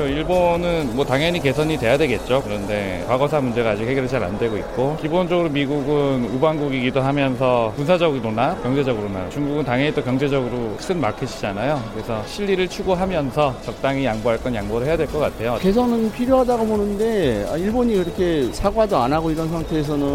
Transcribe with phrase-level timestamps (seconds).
[0.00, 2.42] 일본은 뭐 당연히 개선이 돼야 되겠죠.
[2.44, 9.28] 그런데 과거사 문제가 아직 해결이 잘 안 되고 있고 기본적으로 미국은 우방국이기도 하면서 군사적으로나 경제적으로나
[9.30, 11.82] 중국은 당연히 또 경제적으로 큰 마켓이잖아요.
[11.92, 15.58] 그래서 실리를 추구하면서 적당히 양보할 건 양보를 해야 될 것 같아요.
[15.60, 20.06] 개선은 필요하다고 보는데 아, 일본이 그렇게 사과도 안 하고 이런 상태에서는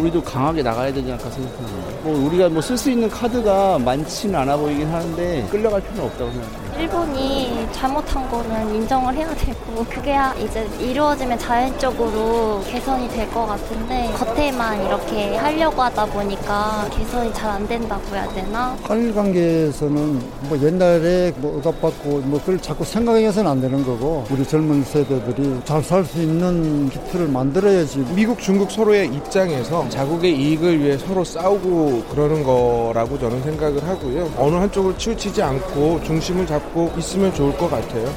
[0.00, 1.88] 우리도 강하게 나가야 되지 않을까 생각합니다.
[2.04, 6.65] 뭐 우리가 뭐 쓸 수 있는 카드가 많지는 않아 보이긴 하는데 끌려갈 필요는 없다고 생각합니다.
[6.78, 14.86] 일본이 잘못한 거는 인정을 해야 되고 그게 이제 이루어지면 자연적으로 개선이 될 것 같은데 겉에만
[14.86, 18.76] 이렇게 하려고 하다 보니까 개선이 잘 안 된다고 해야 되나?
[18.82, 24.84] 한일 관계에서는 뭐 옛날에 뭐 억압받고 뭐 그걸 자꾸 생각해서는 안 되는 거고 우리 젊은
[24.84, 31.24] 세대들이 잘 살 수 있는 기틀을 만들어야지 미국 중국 서로의 입장에서 자국의 이익을 위해 서로
[31.24, 36.65] 싸우고 그러는 거라고 저는 생각을 하고요 어느 한쪽을 치우치지 않고 중심을 잡고
[36.98, 38.12] 있으면 좋을 것 같아요.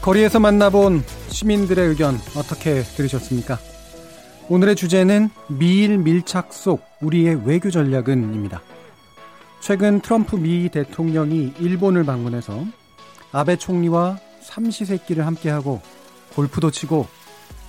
[0.00, 3.58] 거리에서 만나본 시민들의 의견 어떻게 들으셨습니까?
[4.48, 8.62] 오늘의 주제는 미일 밀착 속 우리의 외교 전략은입니다.
[9.60, 12.64] 최근 트럼프 미 대통령이 일본을 방문해서
[13.32, 15.82] 아베 총리와 삼시세끼를 함께하고
[16.34, 17.06] 골프도 치고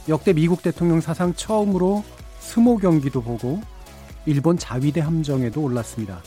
[0.08, 2.06] 역대 미국 대통령 사상 처음으로
[2.40, 3.60] 스모 경기도 보고
[4.26, 6.22] 일본 자위대 함정에도 올랐습니다.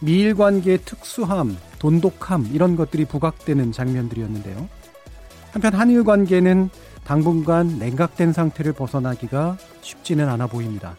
[0.00, 4.68] 미일 관계의 특수함, 돈독함 이런 것들이 부각되는 장면들이었는데요.
[5.52, 6.68] 한편 한일 관계는
[7.04, 10.96] 당분간 냉각된 상태를 벗어나기가 쉽지는 않아 보입니다.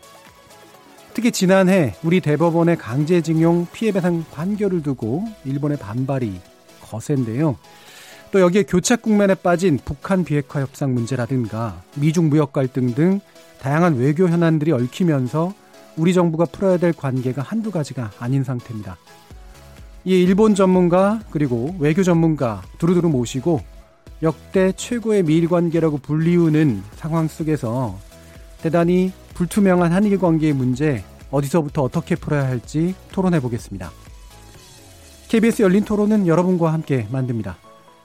[1.13, 6.39] 특히 지난해 우리 대법원의 강제징용 피해배상 판결을 두고 일본의 반발이
[6.81, 7.57] 거센데요.
[8.31, 13.19] 또 여기에 교착 국면에 빠진 북한 비핵화 협상 문제라든가 미중 무역 갈등 등
[13.59, 15.53] 다양한 외교 현안들이 얽히면서
[15.97, 18.97] 우리 정부가 풀어야 될 관계가 한두 가지가 아닌 상태입니다.
[20.05, 23.61] 이 일본 전문가 그리고 외교 전문가 두루두루 모시고
[24.23, 27.97] 역대 최고의 미일 관계라고 불리우는 상황 속에서
[28.61, 33.91] 대단히 불투명한 한일 관계의 문제 어디서부터 어떻게 풀어야 할지 토론해 보겠습니다.
[35.27, 37.57] KBS 열린 토론은 여러분과 함께 만듭니다.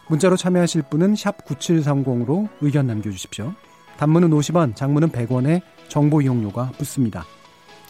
[0.08, 3.54] 문자로 참여하실 분은 9730으로 의견 남겨주십시오.
[3.96, 7.24] 단문은 50원, 장문은 100원에 정보 이용료가 붙습니다.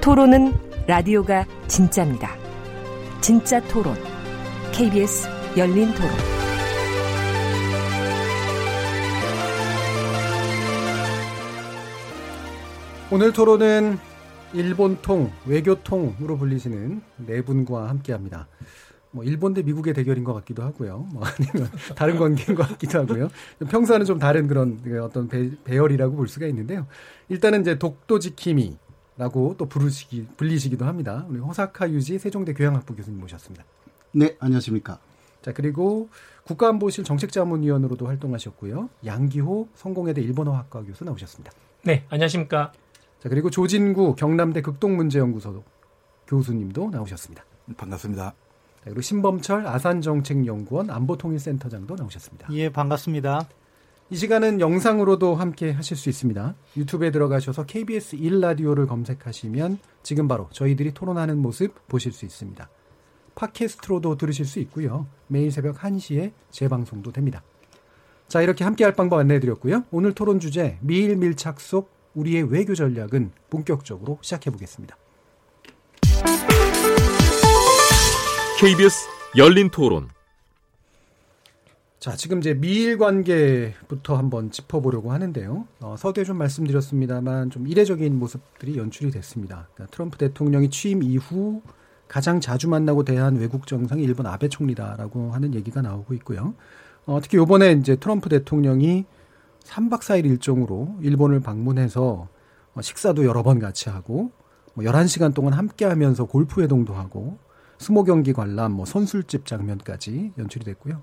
[0.00, 0.54] 토론은
[0.86, 2.34] 라디오가 진짜입니다.
[3.20, 3.94] 진짜 토론,
[4.72, 5.28] KBS
[5.58, 6.10] 열린 토론.
[13.12, 13.98] 오늘 토론은
[14.54, 18.48] 일본통, 외교통으로 불리시는 네 분과 함께 합니다.
[19.10, 21.08] 뭐 일본 대 미국의 대결인 것 같기도 하고요.
[21.12, 23.28] 뭐 아니면 다른 관계인 것 같기도 하고요.
[23.68, 26.86] 평소와는 좀 다른 그런 그 어떤 배, 배열이라고 볼 수가 있는데요.
[27.28, 28.78] 일단은 이제 독도 지킴이
[29.20, 31.26] 라고 또 부르시기 불리시기도 합니다.
[31.28, 33.66] 우리 호사카 유지 세종대 교양학부 교수님 모셨습니다.
[34.12, 34.98] 네, 안녕하십니까.
[35.42, 36.08] 자 그리고
[36.44, 38.88] 국가안보실 정책자문위원으로도 활동하셨고요.
[39.04, 41.52] 양기호 성공회대 일본어학과 교수 나오셨습니다.
[41.84, 42.72] 네, 안녕하십니까.
[43.18, 45.64] 자 그리고 조진구 경남대 극동문제연구소
[46.26, 47.44] 교수님도 나오셨습니다.
[47.76, 48.32] 반갑습니다.
[48.84, 52.48] 그리고 신범철 아산정책연구원 안보통일센터장도 나오셨습니다.
[52.52, 53.46] 예, 반갑습니다.
[54.12, 56.56] 이 시간은 영상으로도 함께 하실 수 있습니다.
[56.76, 62.68] 유튜브에 들어가셔서 KBS 1라디오를 검색하시면 지금 바로 저희들이 토론하는 모습 보실 수 있습니다.
[63.36, 65.06] 팟캐스트로도 들으실 수 있고요.
[65.28, 67.44] 매일 새벽 1시에 재방송도 됩니다.
[68.26, 69.84] 자, 이렇게 함께 할 방법 안내해 드렸고요.
[69.92, 74.96] 오늘 토론 주제 미일 밀착 속 우리의 외교 전략은 본격적으로 시작해 보겠습니다.
[78.58, 80.08] KBS 열린 토론.
[82.00, 85.68] 자, 지금 이제 미일 관계부터 한번 짚어보려고 하는데요.
[85.80, 89.68] 어, 서두에 좀 말씀드렸습니다만 좀 이례적인 모습들이 연출이 됐습니다.
[89.74, 91.60] 그러니까 트럼프 대통령이 취임 이후
[92.08, 96.54] 가장 자주 만나고 대한 외국 정상이 일본 아베 총리다라고 하는 얘기가 나오고 있고요.
[97.04, 99.04] 어, 특히 요번에 이제 트럼프 대통령이
[99.64, 102.28] 3박 4일 일정으로 일본을 방문해서
[102.76, 104.30] 어, 식사도 여러 번 같이 하고
[104.72, 107.36] 뭐 11시간 동안 함께 하면서 골프 회동도 하고
[107.80, 111.02] 스모 경기 관람, 뭐 선술집 장면까지 연출이 됐고요.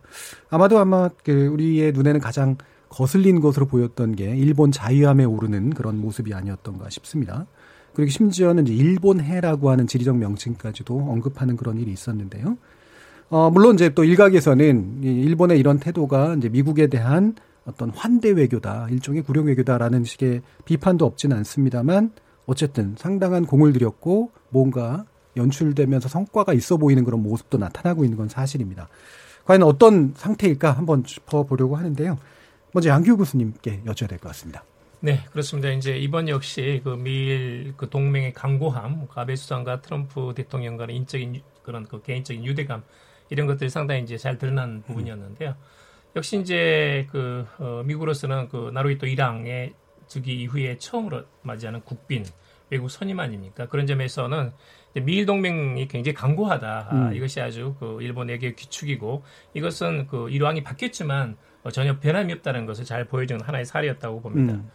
[0.52, 2.56] 아마도 아마 그 우리의 눈에는 가장
[2.90, 7.48] 거슬린 것으로 보였던 게 일본 자유함에 오르는 그런 모습이 아니었던가 싶습니다.
[7.94, 12.58] 그리고 심지어는 이제 일본해라고 하는 지리적 명칭까지도 언급하는 그런 일이 있었는데요.
[13.30, 17.34] 어, 물론 이제 또 일각에서는 일본의 이런 태도가 이제 미국에 대한
[17.66, 22.12] 어떤 환대 외교다, 일종의 구령 외교다라는 식의 비판도 없지는 않습니다만
[22.46, 25.06] 어쨌든 상당한 공을 들였고 뭔가
[25.38, 28.90] 연출되면서 성과가 있어 보이는 그런 모습도 나타나고 있는 건 사실입니다.
[29.46, 32.18] 과연 어떤 상태일까 한번 짚어보려고 하는데요.
[32.74, 34.64] 먼저 양규 교수님께 여쭤야 될 것 같습니다.
[35.00, 35.70] 네, 그렇습니다.
[35.70, 41.86] 이제 이번 역시 그 미일 그 동맹의 강고함, 아베 수상과 트럼프 대통령 간의 인적인 그런
[41.86, 42.84] 그 개인적인 유대감
[43.30, 45.56] 이런 것들이 상당히 이제 잘 드러난 부분이었는데요.
[46.16, 49.74] 역시 이제 그 어, 미국으로서는 그 나루히토 일왕의
[50.08, 52.26] 즉위 이후에 처음으로 맞이하는 국빈
[52.70, 53.68] 외국 선임 아닙니까?
[53.68, 54.52] 그런 점에서는
[55.02, 56.88] 미일 동맹이 굉장히 강고하다.
[56.90, 57.14] 아, 음.
[57.14, 59.24] 이것이 아주 그 일본에게 귀축이고
[59.54, 64.54] 이것은 그 일왕이 바뀌었지만 어, 전혀 변함이 없다는 것을 잘 보여주는 하나의 사례였다고 봅니다.
[64.54, 64.70] 음.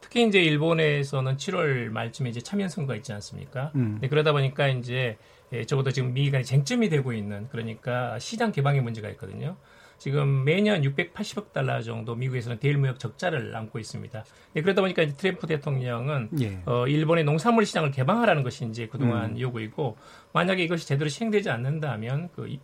[0.00, 3.72] 특히 이제 일본에서는 7월 말쯤에 이제 참여 선거가 있지 않습니까?
[3.74, 3.98] 음.
[4.00, 5.16] 네, 그러다 보니까 이제
[5.52, 9.56] 예, 적어도 지금 미 간의 쟁점이 되고 있는 그러니까 시장 개방의 문제가 있거든요.
[9.98, 14.24] 지금 매년 680억 달러 정도 미국에서는 대일 무역 적자를 안고 있습니다.
[14.54, 16.58] 네, 그러다 보니까 이제 트럼프 대통령은 예.
[16.66, 19.40] 어, 일본의 농산물 시장을 개방하라는 것이 이제 그동안 음.
[19.40, 19.96] 요구이고
[20.32, 22.56] 만약에 이것이 제대로 시행되지 않는다면 그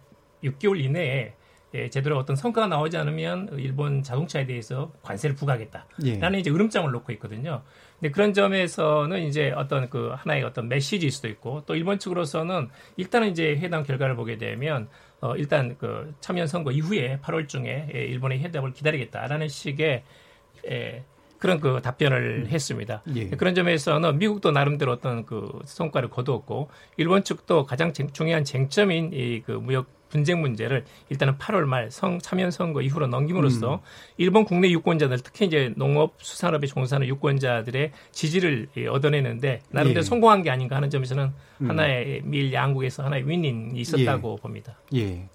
[0.42, 1.34] 6개월 이내에
[1.72, 5.86] 예, 제대로 어떤 성과가 나오지 않으면 일본 자동차에 대해서 관세를 부과하겠다
[6.18, 6.40] 라는 예.
[6.40, 7.62] 이제 으름장을 놓고 있거든요.
[8.00, 13.30] 근데 그런 점에서는 이제 어떤 그 하나의 어떤 메시지일 수도 있고 또 일본 측으로서는 일단은
[13.30, 14.88] 이제 회담 결과를 보게 되면
[15.20, 20.02] 어 일단 그 참여 선거 이후에 8월 중에 예, 일본의 회담을 기다리겠다라는 식의
[20.70, 21.04] 예,
[21.38, 22.50] 그런 그 답변을 음.
[22.50, 23.02] 했습니다.
[23.14, 23.28] 예.
[23.30, 29.52] 그런 점에서는 미국도 나름대로 어떤 그 성과를 거두었고 일본 측도 가장 중요한 쟁점인 이 그
[29.52, 33.80] 무역 분쟁 문제를 일단은 8월 말 성, 참여 선거 이후로 넘김으로써 음.
[34.18, 40.02] 일본 국내 유권자들 특히 이제 농업 수산업에 종사하는 유권자들의 지지를 예, 얻어내는데 나름대로 예.
[40.02, 41.70] 성공한 게 아닌가 하는 점에서는 음.
[41.70, 44.42] 하나의 미일 양국에서 하나의 윈이 있었다고 예.
[44.42, 44.76] 봅니다.
[44.94, 45.28] 예.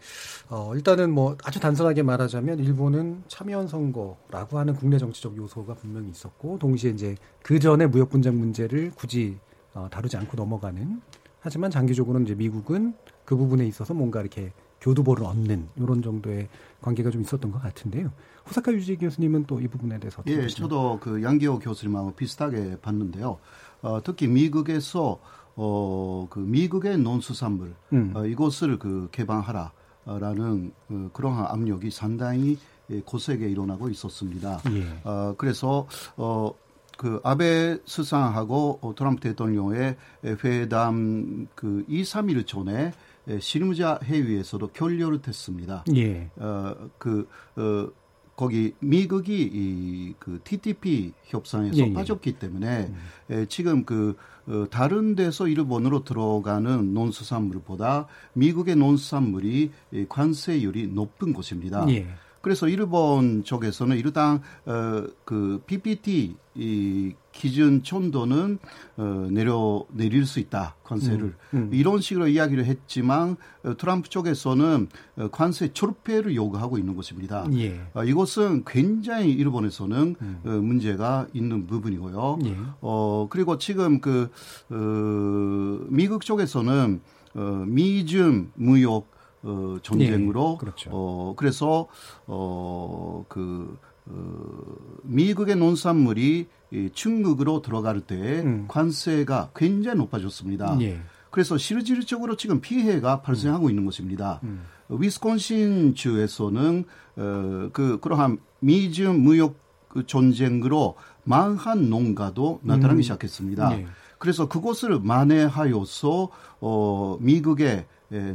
[0.50, 6.60] 어, 일단은 뭐 아주 단순하게 말하자면 일본은 참여연 선거라고 하는 국내 정치적 요소가 분명히 있었고
[6.60, 9.38] 동시에 이제 그 전에 무역 분쟁 문제를 굳이
[9.74, 11.02] 어, 다루지 않고 넘어가는
[11.40, 12.94] 하지만 장기적으로는 이제 미국은
[13.24, 14.52] 그 부분에 있어서 뭔가 이렇게
[14.86, 16.48] 교두보를 얻는 이런 정도의
[16.82, 18.12] 관계가 좀 있었던 것 같은데요.
[18.48, 20.70] 호사카 유지 교수님은 또 이 부분에 대해서 어떻게 예, 보시나요?
[20.70, 23.40] 저도 그 양기호 교수님하고 비슷하게 봤는데요.
[23.82, 25.20] 어, 특히 미국에서
[25.56, 28.12] 어, 그 미국의 논수산물 음.
[28.14, 32.60] 어, 이것을 그 개방하라라는 어, 그러한 압력이 상당히
[33.06, 34.62] 고세게 일어나고 있었습니다.
[34.72, 34.86] 예.
[35.04, 35.88] 어, 그래서
[36.18, 36.54] 어,
[36.98, 39.98] 그 아베 수상하고 트럼프 대통령의
[40.44, 42.94] 회담 그 2, 3일 전에
[43.40, 45.84] 실무자 회의에서도 결렬을 했습니다.
[45.96, 46.30] 예.
[46.38, 47.88] 어, 그, 어,
[48.36, 51.94] 거기 미국이 이, 그 TTP 협상에서 예, 예.
[51.94, 52.96] 빠졌기 때문에 음.
[53.30, 54.16] 에, 지금 그
[54.48, 59.72] 어, 다른 데서 일본으로 들어가는 논수산물보다 미국의 논수산물이
[60.10, 61.86] 관세율이 높은 곳입니다.
[61.90, 62.08] 예.
[62.46, 68.60] 그래서 일본 쪽에서는 일단 어, 그 PPT 이 기준 촌도는
[68.98, 71.70] 어, 내려 내릴 수 있다 관세를 음, 음.
[71.74, 74.88] 이런 식으로 이야기를 했지만 어, 트럼프 쪽에서는
[75.18, 77.48] 어, 관세 철폐를 요구하고 있는 것입니다.
[77.54, 77.82] 예.
[77.96, 80.40] 어, 이것은 굉장히 일본에서는 음.
[80.46, 82.40] 어, 문제가 있는 부분이고요.
[82.46, 82.58] 예.
[82.80, 84.30] 어 그리고 지금 그
[84.70, 87.02] 어, 미국 쪽에서는
[87.34, 89.15] 어, 미중 무역
[89.46, 90.90] 어, 전쟁으로 네, 그렇죠.
[90.92, 91.88] 어, 그래서
[92.26, 98.66] 어, 그 어, 미국의 농산물이 이 중국으로 들어갈 때 음.
[98.68, 100.78] 관세가 굉장히 높아졌습니다.
[100.82, 101.00] 예.
[101.30, 103.70] 그래서 실질적으로 지금 피해가 발생하고 음.
[103.70, 104.40] 있는 것입니다.
[104.44, 104.64] 음.
[104.90, 106.86] 위스콘신 주에서는
[107.18, 109.56] 어, 그 그러한 미중 무역
[109.88, 113.02] 그 전쟁으로 망한 농가도 나타나기 음.
[113.04, 113.80] 시작했습니다.
[113.80, 113.86] 예.
[114.18, 116.30] 그래서 그것을 만회하여서
[116.62, 117.86] 어, 미국의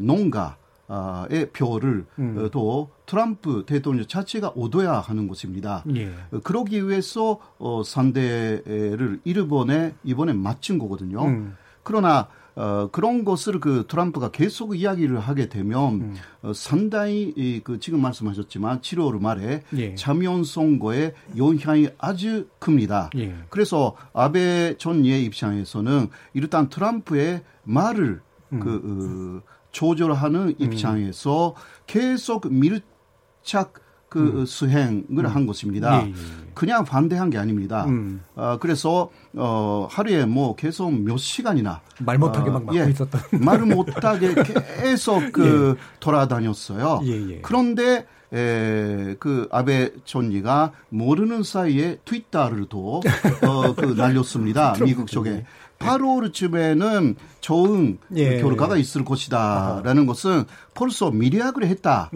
[0.00, 0.56] 농가
[1.30, 2.36] 의 표를 음.
[2.38, 5.84] 어, 또 트럼프 대통령 자체가 얻어야 하는 것입니다.
[5.94, 6.08] 예.
[6.32, 11.24] 어, 그러기 위해서 어, 상대를 일본에 이번에 맞춘 거거든요.
[11.24, 11.56] 음.
[11.82, 16.14] 그러나 어, 그런 것을 그 트럼프가 계속 이야기를 하게 되면 음.
[16.42, 19.94] 어, 상당히 이, 그 지금 말씀하셨지만 7월 말에 예.
[19.94, 23.10] 자면 선거의 영향이 아주 큽니다.
[23.16, 23.34] 예.
[23.48, 28.20] 그래서 아베 전예 입장에서는 일단 트럼프의 말을
[28.52, 28.60] 음.
[28.60, 30.54] 그 어, 조절하는 음.
[30.58, 31.54] 입장에서
[31.86, 33.74] 계속 밀착
[34.10, 34.44] 그 음.
[34.44, 35.26] 수행을 음.
[35.26, 36.02] 한 것입니다.
[36.02, 36.50] 예, 예, 예.
[36.52, 37.84] 그냥 반대한 게 아닙니다.
[37.86, 38.20] 음.
[38.34, 43.20] 어, 그래서 어, 하루에 뭐 계속 몇 시간이나 말 못하게 어, 막 막고 예, 있었던
[43.40, 45.82] 말을 못하게 계속 그 예.
[46.00, 47.00] 돌아다녔어요.
[47.42, 53.00] 그런데 에, 그 아베 총리가 모르는 사이에 트위터를 또
[53.42, 54.74] 어, 그 날렸습니다.
[54.84, 55.44] 미국 쪽에.
[55.80, 58.40] 8월쯤에는 좋은 예.
[58.40, 60.44] 결과가 있을 것이다라는 것은
[60.74, 62.10] 벌써 미리학을 했다라는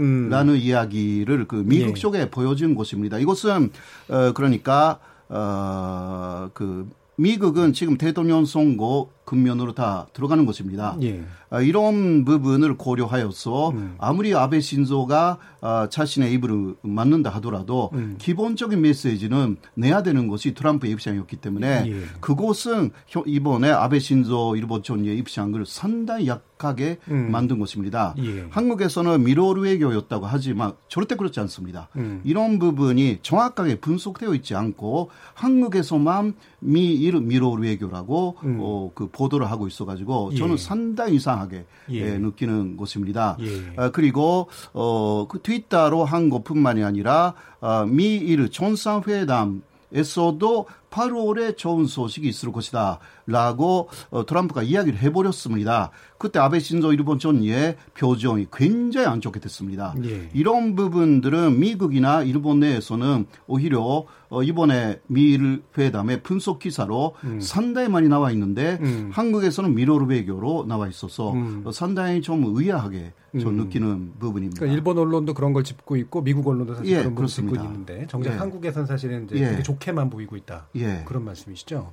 [0.55, 0.57] 음.
[0.57, 1.95] 이야기를 그 미국 예.
[1.95, 3.19] 쪽에 보여준 것입니다.
[3.19, 3.71] 이것은
[4.09, 10.97] 어 그러니까 어그 미국은 지금 대통령 선거 근면으로 다 들어가는 것입니다.
[11.03, 11.25] 예.
[11.51, 13.95] 아, 이런 부분을 고려하여서 음.
[13.99, 18.17] 아무리 아베 신조가 아, 자신의 입을 맞는다 하더라도 음.
[18.19, 22.03] 기본적인 메시지는 내야 되는 것이 트럼프의 입장이었기 때문에 예.
[22.21, 22.91] 그곳은
[23.27, 27.31] 이번에 아베 신조 일본 총리의 입장을 상당히 약하게 음.
[27.31, 28.15] 만든 것입니다.
[28.19, 28.47] 예.
[28.51, 31.89] 한국에서는 미로르 외교였다고 하지만 절대 그렇지 않습니다.
[31.97, 32.21] 음.
[32.25, 38.59] 이런 부분이 정확하게 분석되어 있지 않고 한국에서만 미 미로르 외교라고 음.
[38.61, 40.37] 어, 그 보도를 하고 있어가지고 예.
[40.37, 41.95] 저는 상당히 이상하게 예.
[41.95, 42.19] 예.
[42.19, 43.37] 느끼는 것입니다.
[43.41, 43.73] 예.
[43.77, 49.63] 아, 그리고 어, 그 트위터로 한 것뿐만이 아니라 아, 미일 정상회담
[49.95, 53.01] 에서도 8월에 좋은 소식이 있을 것이다.
[53.27, 55.91] 라고 어, 트럼프가 이야기를 해버렸습니다.
[56.19, 59.95] 그때 아베 신조 일본 총리의 표정이 굉장히 안 좋게 됐습니다.
[60.05, 60.29] 예.
[60.33, 67.41] 이런 부분들은 미국이나 일본 내에서는 오히려 어, 이번에 미일 회담의 분석 기사로 음.
[67.41, 69.11] 상당히 많이 나와 있는데 음.
[69.13, 71.63] 한국에서는 미로르 외교로 나와 있어서 음.
[71.65, 73.57] 어, 상당히 좀 의아하게 저 음.
[73.57, 74.61] 느끼는 부분입니다.
[74.61, 78.07] 그러니까 일본 언론도 그런 걸 짚고 있고 미국 언론도 사실 예, 그런 걸 짚고 있는데
[78.09, 78.37] 정작 예.
[78.37, 79.51] 한국에선 사실은 이제 예.
[79.51, 80.69] 되게 좋게만 보이고 있다.
[80.77, 80.84] 예.
[81.05, 81.93] 그런 말씀이시죠.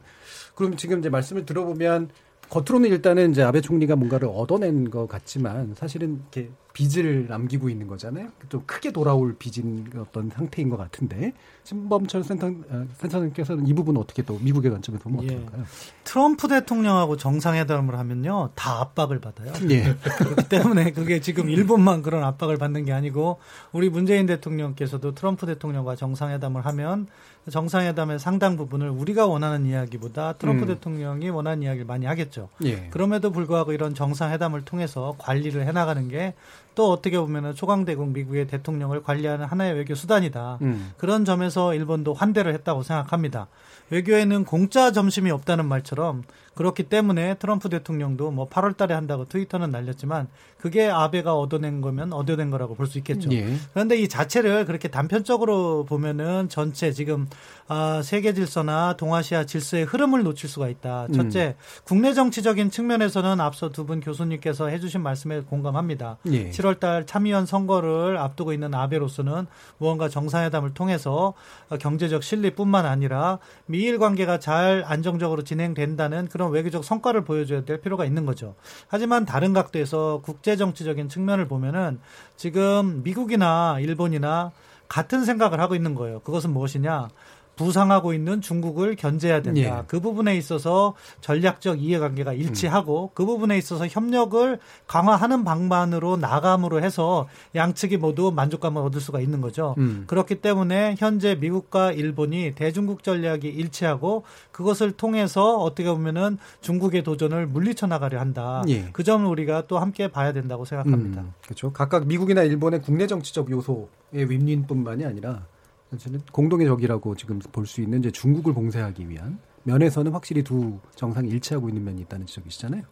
[0.55, 2.10] 그럼 지금 이제 말씀을 들어보면
[2.50, 8.29] 겉으로는 일단은 이제 아베 총리가 뭔가를 얻어낸 것 같지만 사실은 이렇게 빚을 남기고 있는 거잖아요.
[8.50, 11.33] 좀 크게 돌아올 빚인 어떤 상태인 것 같은데
[11.63, 15.36] 신범철 센터 어, 센터님께서는 이 부분 어떻게 또 미국의 관점에서 보면 예.
[15.36, 15.65] 어떨까요?
[16.03, 19.53] 트럼프 대통령하고 정상회담을 하면요 다 압박을 받아요.
[19.69, 19.95] 예.
[20.17, 23.39] 그렇기 때문에 그게 지금 일본만 그런 압박을 받는 게 아니고
[23.71, 27.07] 우리 문재인 대통령께서도 트럼프 대통령과 정상회담을 하면
[27.50, 30.67] 정상회담의 상당 부분을 우리가 원하는 이야기보다 트럼프 음.
[30.67, 32.50] 대통령이 원하는 이야기를 많이 하겠죠.
[32.65, 32.88] 예.
[32.91, 36.33] 그럼에도 불구하고 이런 정상회담을 통해서 관리를 해나가는 게
[36.75, 40.60] 또 어떻게 보면은 초강대국 미국의 대통령을 관리하는 하나의 외교 수단이다.
[40.62, 40.91] 음.
[40.98, 43.48] 그런 점에서 일본도 환대를 했다고 생각합니다.
[43.89, 46.24] 외교에는 공짜 점심이 없다는 말처럼
[46.55, 50.27] 그렇기 때문에 트럼프 대통령도 뭐 8월 달에 한다고 트위터는 날렸지만
[50.62, 53.32] 그게 아베가 얻어낸 거면 얻어낸 거라고 볼 수 있겠죠.
[53.32, 53.56] 예.
[53.74, 57.27] 그런데 이 자체를 그렇게 단편적으로 보면은 전체 지금
[57.68, 61.08] 아, 세계 질서나 동아시아 질서의 흐름을 놓칠 수가 있다.
[61.15, 61.82] 첫째, 음.
[61.86, 66.18] 국내 정치적인 측면에서는 앞서 두 분 교수님께서 해주신 말씀에 공감합니다.
[66.27, 66.50] 예.
[66.51, 71.34] 7월 달 참의원 선거를 앞두고 있는 아베로서는 무언가 정상회담을 통해서
[71.80, 78.03] 경제적 실리뿐만 아니라 미일 관계가 잘 안정적으로 진행된다는 그런 그런 외교적 성과를 보여줘야 될 필요가
[78.03, 78.56] 있는 거죠.
[78.88, 82.00] 하지만 다른 각도에서 국제 정치적인 측면을 보면은
[82.36, 84.51] 지금 미국이나 일본이나
[84.88, 86.20] 같은 생각을 하고 있는 거예요.
[86.20, 87.10] 그것은 무엇이냐?
[87.55, 89.62] 부상하고 있는 중국을 견제해야 된다.
[89.62, 89.84] 예.
[89.88, 93.13] 그 부분에 있어서 전략적 이해관계가 일치하고 음.
[93.13, 99.75] 그 부분에 있어서 협력을 강화하는 방안으로 나감으로 해서 양측이 모두 만족감을 얻을 수가 있는 거죠.
[99.77, 100.05] 음.
[100.08, 107.88] 그렇기 때문에 현재 미국과 일본이 대중국 전략이 일치하고 그것을 통해서 어떻게 보면은 중국의 도전을 물리쳐
[107.88, 108.63] 나가려 한다.
[108.70, 108.89] 예.
[108.91, 111.22] 그 점을 우리가 또 함께 봐야 된다고 생각합니다.
[111.22, 111.34] 음.
[111.43, 111.72] 그렇죠.
[111.72, 115.46] 각각 미국이나 일본의 국내 정치적 요소의 윈윈뿐만이 아니라
[115.91, 121.29] 사실은 공동의 적이라고 지금 볼 수 있는 이제 중국을 봉쇄하기 위한 면에서는 확실히 두 정상이
[121.29, 122.83] 일치하고 있는 면이 있다는 지적이시잖아요.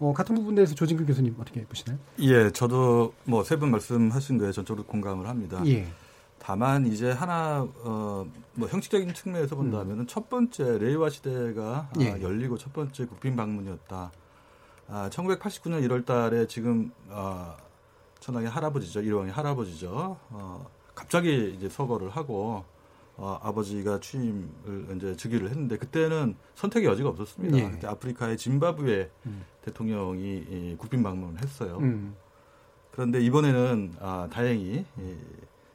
[0.00, 1.98] 어, 같은 부분에 대해서 조진규 교수님 어떻게 보시나요?
[2.20, 5.62] 예, 저도 뭐 세 분 말씀하신 거에 전적으로 공감을 합니다.
[5.66, 5.86] 예.
[6.38, 10.06] 다만 이제 하나 어, 뭐 형식적인 측면에서 본다면 음.
[10.06, 12.12] 첫 번째 레이와 시대가 아, 예.
[12.12, 14.12] 아, 열리고 첫 번째 국빈 방문이었다.
[14.88, 17.56] 아, 1989년 1월달에 지금 아,
[18.20, 20.18] 천황의 할아버지죠, 일왕의 할아버지죠.
[20.30, 22.64] 어, 갑자기 이제 서거를 하고
[23.16, 27.58] 어, 아버지가 취임을 이제 즉위를 했는데 그때는 선택의 여지가 없었습니다.
[27.58, 27.70] 예.
[27.70, 29.44] 그때 아프리카의 짐바브웨 음.
[29.62, 31.78] 대통령이 이, 국빈 방문을 했어요.
[31.80, 32.16] 음.
[32.90, 35.16] 그런데 이번에는 아, 다행히 이,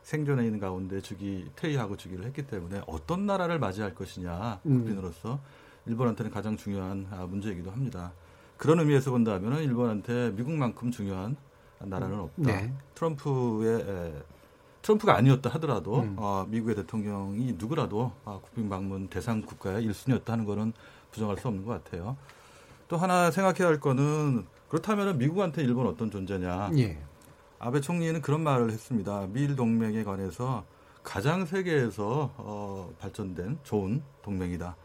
[0.04, 4.80] 생존해 있는 가운데 즉위 퇴위하고 즉위를 했기 때문에 어떤 나라를 맞이할 것이냐 음.
[4.80, 5.40] 국빈으로서
[5.86, 8.12] 일본한테는 가장 중요한 아, 문제이기도 합니다.
[8.58, 11.38] 그런 의미에서 본다면 일본한테 미국만큼 중요한
[11.80, 12.42] 나라는 없다.
[12.44, 12.74] 네.
[12.96, 14.14] 트럼프의 에,
[14.82, 16.16] 트럼프가 아니었다 하더라도 음.
[16.18, 20.74] 어, 미국의 대통령이 누구라도 어, 국빈 방문 대상 국가의 1순위였다 하는 거는
[21.12, 22.18] 부정할 수 없는 것 같아요.
[22.88, 26.72] 또 하나 생각해야 할 거는 그렇다면 미국한테 일본 어떤 존재냐.
[26.78, 26.98] 예.
[27.60, 29.28] 아베 총리는 그런 말을 했습니다.
[29.32, 30.64] 미일 동맹에 관해서
[31.04, 34.76] 가장 세계에서 어, 발전된 좋은 동맹이다.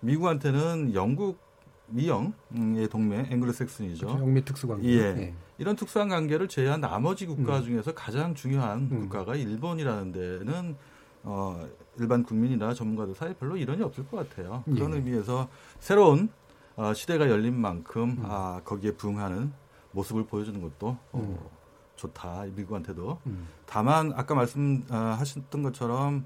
[0.00, 1.38] 미국한테는 영국
[1.86, 4.06] 미영의 동맹 앵글로색슨이죠.
[4.06, 4.22] 그렇죠.
[4.22, 4.88] 영미 특수관계.
[4.88, 4.98] 예.
[4.98, 5.34] 예.
[5.58, 7.64] 이런 특수한 관계를 제외한 나머지 국가 음.
[7.64, 9.00] 중에서 가장 중요한 음.
[9.00, 10.76] 국가가 일본이라는 데는
[11.22, 11.66] 어,
[11.98, 14.62] 일반 국민이나 전문가들 사이 별로 이론이 없을 것 같아요.
[14.64, 14.96] 그런 예.
[14.96, 15.48] 의미에서
[15.78, 16.28] 새로운
[16.76, 18.22] 어, 시대가 열린 만큼 음.
[18.24, 19.52] 아, 거기에 부응하는
[19.92, 21.38] 모습을 보여주는 것도 어, 음.
[21.96, 23.18] 좋다 미국한테도.
[23.26, 23.46] 음.
[23.66, 26.24] 다만 아까 말씀하셨던 것처럼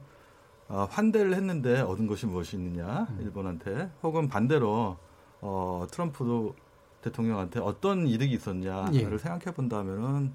[0.68, 3.18] 어, 환대를 했는데 얻은 것이 무엇이 있느냐 음.
[3.22, 4.96] 일본한테 혹은 반대로
[5.40, 6.54] 어, 트럼프도
[7.02, 9.18] 대통령한테 어떤 이득이 있었냐를 예.
[9.18, 10.33] 생각해 본다면은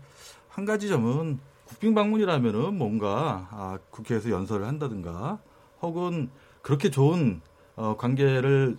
[0.49, 5.39] 한 가지 점은 국빈 방문이라면은 뭔가 아, 국회에서 연설을 한다든가
[5.81, 6.29] 혹은
[6.61, 7.41] 그렇게 좋은
[7.75, 8.77] 어, 관계를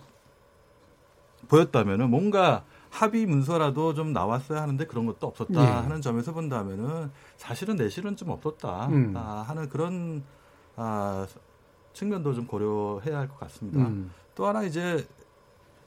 [1.47, 5.65] 보였다면은 뭔가 합의 문서라도 좀 나왔어야 하는데 그런 것도 없었다 예.
[5.65, 9.13] 하는 점에서 본다면은 사실은 내실은 좀 없었다 음.
[9.15, 10.23] 아, 하는 그런
[10.77, 11.27] 아,
[11.93, 13.79] 측면도 좀 고려해야 할 것 같습니다.
[13.81, 14.11] 음.
[14.33, 15.05] 또 하나 이제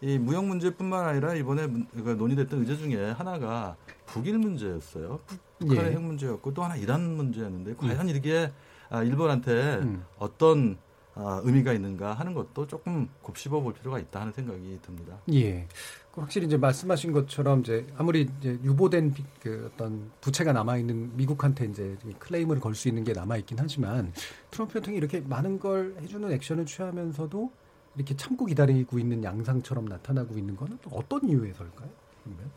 [0.01, 3.77] 이 무역 문제뿐만 아니라 이번에 그 논의됐던 의제 중에 하나가
[4.07, 5.21] 북일 문제였어요.
[5.59, 5.91] 북한의 예.
[5.97, 8.15] 핵 문제였고 또 하나 이란 문제였는데 과연 음.
[8.15, 8.53] 이게
[8.91, 10.05] 아, 일본한테 음.
[10.19, 10.79] 어떤
[11.15, 15.19] 아, 의미가 있는가 하는 것도 조금 곱씹어 볼 필요가 있다 하는 생각이 듭니다.
[15.33, 15.67] 예.
[16.13, 21.65] 그 확실히 이제 말씀하신 것처럼 이제 아무리 이제 유보된 그 어떤 부채가 남아 있는 미국한테
[21.67, 24.13] 이제 클레임을 걸 수 있는 게 남아 있긴 하지만
[24.53, 27.51] 트럼프 대통령이 이렇게 많은 걸 해주는 액션을 취하면서도
[27.99, 31.89] 이렇게 참고 기다리고 있는 양상처럼 나타나고 있는 거는 또 어떤 이유에서일까요?
[32.23, 32.51] 그러면?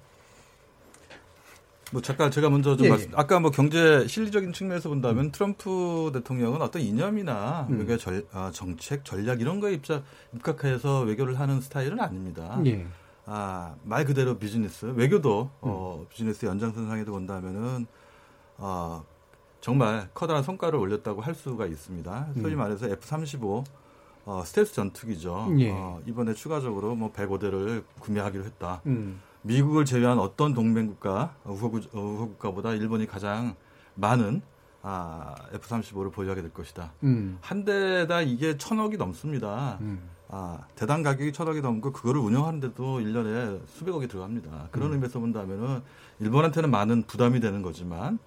[1.91, 3.09] 뭐 잠깐 제가 먼저 좀 예, 말씀.
[3.09, 3.13] 예.
[3.15, 5.31] 아까 뭐 경제 실리적인 측면에서 본다면 음.
[5.31, 7.79] 트럼프 대통령은 어떤 이념이나 음.
[7.79, 12.61] 외교 절, 아, 정책 전략 이런 거에 입자 입각해서 외교를 하는 스타일은 아닙니다.
[12.67, 12.85] 예.
[13.25, 15.59] 아, 말 그대로 비즈니스 외교도 음.
[15.61, 17.87] 어, 비즈니스 연장선상에도 본다면은
[18.57, 19.03] 어,
[19.59, 22.29] 정말 커다란 성과를 올렸다고 할 수가 있습니다.
[22.39, 22.59] 소위 음.
[22.59, 23.63] 말해서 F-35
[24.25, 25.47] 어, 스텔스 전투기죠.
[25.59, 25.71] 예.
[25.71, 28.81] 어, 이번에 추가적으로 뭐 105대를 구매하기로 했다.
[28.85, 29.21] 음.
[29.41, 33.55] 미국을 제외한 어떤 동맹국가 우호국, 우호국가보다 일본이 가장
[33.95, 34.41] 많은
[34.83, 36.91] 아, F-35를 보유하게 될 것이다.
[37.03, 37.37] 음.
[37.41, 39.77] 한 대다 이게 천억이 넘습니다.
[39.81, 40.09] 음.
[40.29, 44.69] 아, 대당 가격이 천억이 넘고 그거를 운영하는데도 1년에 수백억이 들어갑니다.
[44.71, 44.93] 그런 음.
[44.93, 45.81] 의미에서 본다면은
[46.19, 48.17] 일본한테는 많은 부담이 되는 거지만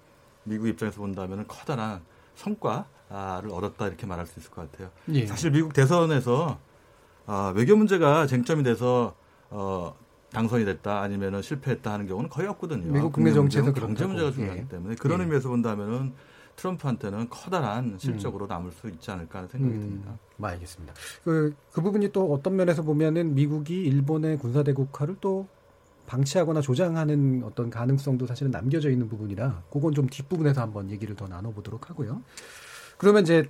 [0.43, 2.01] 미국 입장에서 본다면은 커다란
[2.35, 4.89] 성과 를 얻었다 이렇게 말할 수 있을 것 같아요.
[5.09, 5.25] 예.
[5.27, 6.57] 사실 미국 대선에서
[7.27, 9.15] 어, 외교 문제가 쟁점이 돼서
[9.51, 9.95] 어,
[10.31, 12.91] 당선이 됐다 아니면은 실패했다 하는 경우는 거의 없거든요.
[12.91, 14.67] 미국 국내 정치에서 경제 문제가 중요하기 예.
[14.67, 15.23] 때문에 그런 예.
[15.23, 16.13] 의미에서 본다면은
[16.55, 18.49] 트럼프한테는 커다란 실적으로 음.
[18.49, 19.81] 남을 수 있지 않을까 하는 생각이 음.
[19.81, 20.17] 듭니다.
[20.37, 20.93] 음, 알겠습니다.
[21.23, 25.47] 그, 그 부분이 또 어떤 면에서 보면은 미국이 일본의 군사대국화를 또
[26.07, 31.89] 방치하거나 조장하는 어떤 가능성도 사실은 남겨져 있는 부분이라 그건 좀 뒷부분에서 한번 얘기를 더 나눠보도록
[31.89, 32.21] 하고요.
[32.97, 33.49] 그러면 이제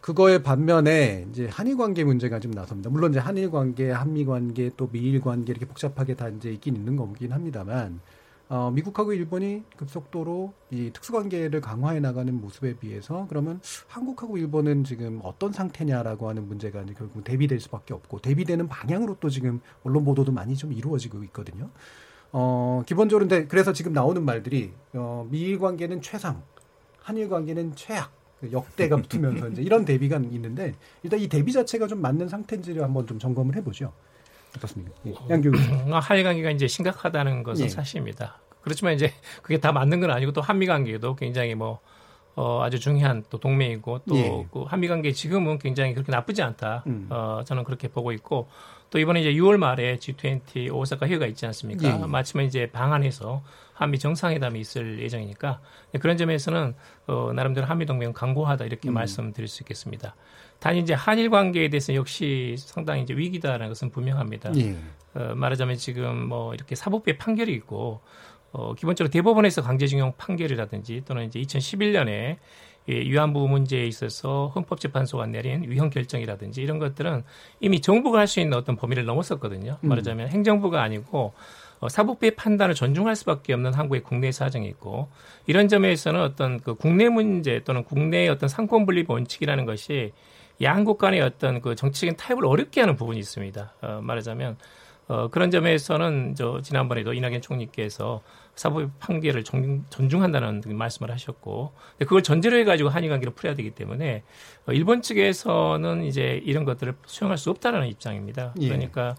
[0.00, 2.90] 그거에 반면에 이제 한일 관계 문제가 좀 나섭니다.
[2.90, 6.96] 물론 이제 한일 관계, 한미 관계, 또 미일 관계 이렇게 복잡하게 다 이제 있긴 있는
[6.96, 8.00] 거긴 합니다만
[8.48, 15.52] 어, 미국하고 일본이 급속도로 이 특수관계를 강화해 나가는 모습에 비해서 그러면 한국하고 일본은 지금 어떤
[15.52, 20.54] 상태냐라고 하는 문제가 이제 결국 대비될 수밖에 없고 대비되는 방향으로 또 지금 언론 보도도 많이
[20.56, 21.70] 좀 이루어지고 있거든요.
[22.30, 26.42] 어, 기본적으로 근데 그래서 지금 나오는 말들이 어, 미일 관계는 최상,
[27.02, 28.12] 한일 관계는 최악.
[28.40, 33.06] 그 역대가 붙으면서 이제 이런 대비가 있는데 일단 이 대비 자체가 좀 맞는 상태인지를 한번
[33.06, 33.92] 좀 점검을 해보죠.
[34.56, 34.92] 어떻습니까?
[35.06, 35.14] 예.
[35.30, 35.50] 양교
[35.92, 37.68] 어, 한일 관계가 이제 심각하다는 것은 예.
[37.68, 38.38] 사실입니다.
[38.60, 41.80] 그렇지만 이제 그게 다 맞는 건 아니고 또 한미 관계도 굉장히 뭐
[42.34, 44.46] 어, 아주 중요한 또 동맹이고 또그 예.
[44.52, 46.84] 그 한미 관계 지금은 굉장히 그렇게 나쁘지 않다.
[46.86, 47.06] 음.
[47.10, 48.48] 어, 저는 그렇게 보고 있고
[48.90, 51.88] 또 이번에 이제 6월 말에 G20 오사카 회의가 있지 않습니까?
[51.88, 52.06] 예.
[52.06, 53.42] 마침 이제 방안에서
[53.76, 55.60] 한미 정상회담이 있을 예정이니까
[56.00, 56.74] 그런 점에서는
[57.06, 58.94] 어, 나름대로 한미 동맹 강고하다 이렇게 음.
[58.94, 60.16] 말씀드릴 수 있겠습니다.
[60.58, 64.52] 단 이제 한일 관계에 대해서 역시 상당히 이제 위기다라는 것은 분명합니다.
[64.56, 64.76] 예.
[65.14, 68.00] 어, 말하자면 지금 뭐 이렇게 사법부의 판결이 있고
[68.52, 72.38] 어, 기본적으로 대법원에서 강제징용 판결이라든지 또는 이제 2011년에
[72.88, 77.24] 예, 위안부 문제에 있어서 헌법재판소가 내린 위헌 결정이라든지 이런 것들은
[77.60, 79.78] 이미 정부가 할 수 있는 어떤 범위를 넘었었거든요.
[79.82, 79.88] 음.
[79.88, 81.32] 말하자면 행정부가 아니고 어,
[81.88, 85.08] 사법부의 판단을 존중할 수밖에 없는 한국의 국내 사정이 있고
[85.46, 90.12] 이런 점에서는 어떤 그 국내 문제 또는 국내의 어떤 삼권 분립 원칙이라는 것이
[90.62, 93.74] 양국 간의 어떤 그 정치적인 타협을 어렵게 하는 부분이 있습니다.
[93.82, 94.56] 어, 말하자면
[95.08, 98.22] 어, 그런 점에서는 저 지난번에도 이낙연 총리께서
[98.56, 104.22] 사법의 판결을 존, 존중한다는 말씀을 하셨고 그걸 전제로 해가지고 한일 관계를 풀어야 되기 때문에
[104.66, 108.54] 어, 일본 측에서는 이제 이런 것들을 수용할 수 없다라는 입장입니다.
[108.60, 108.68] 예.
[108.68, 109.14] 그러니까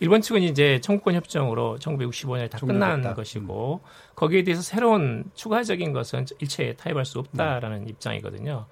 [0.00, 3.14] 일본 측은 이제 청구권 협정으로 1965년에 다 끝난 됐다.
[3.14, 3.88] 것이고 음.
[4.14, 7.88] 거기에 대해서 새로운 추가적인 것은 일체 타협할 수 없다라는 음.
[7.88, 8.66] 입장이거든요.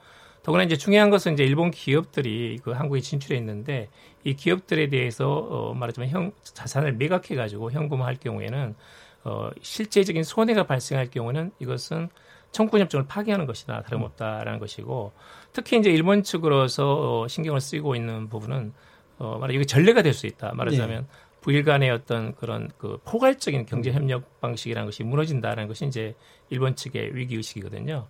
[0.46, 3.88] 더구나 이제 중요한 것은 이제 일본 기업들이 그 한국에 진출해 있는데
[4.22, 8.76] 이 기업들에 대해서 어 말하자면 형 자산을 매각해 가지고 현금화할 경우에는
[9.24, 12.10] 어 실제적인 손해가 발생할 경우는 이것은
[12.52, 15.10] 청구권 협정을 파기하는 것이다 다름없다라는 것이고
[15.52, 18.72] 특히 이제 일본 측으로서 어 신경을 쓰고 있는 부분은
[19.18, 21.06] 어 말하 이게 전례가 될 수 있다 말하자면 네.
[21.46, 26.12] 부일 간의 어떤 그런 그 포괄적인 경제 협력 방식이라는 것이 무너진다라는 것이 이제
[26.50, 28.08] 일본 측의 위기 의식이거든요.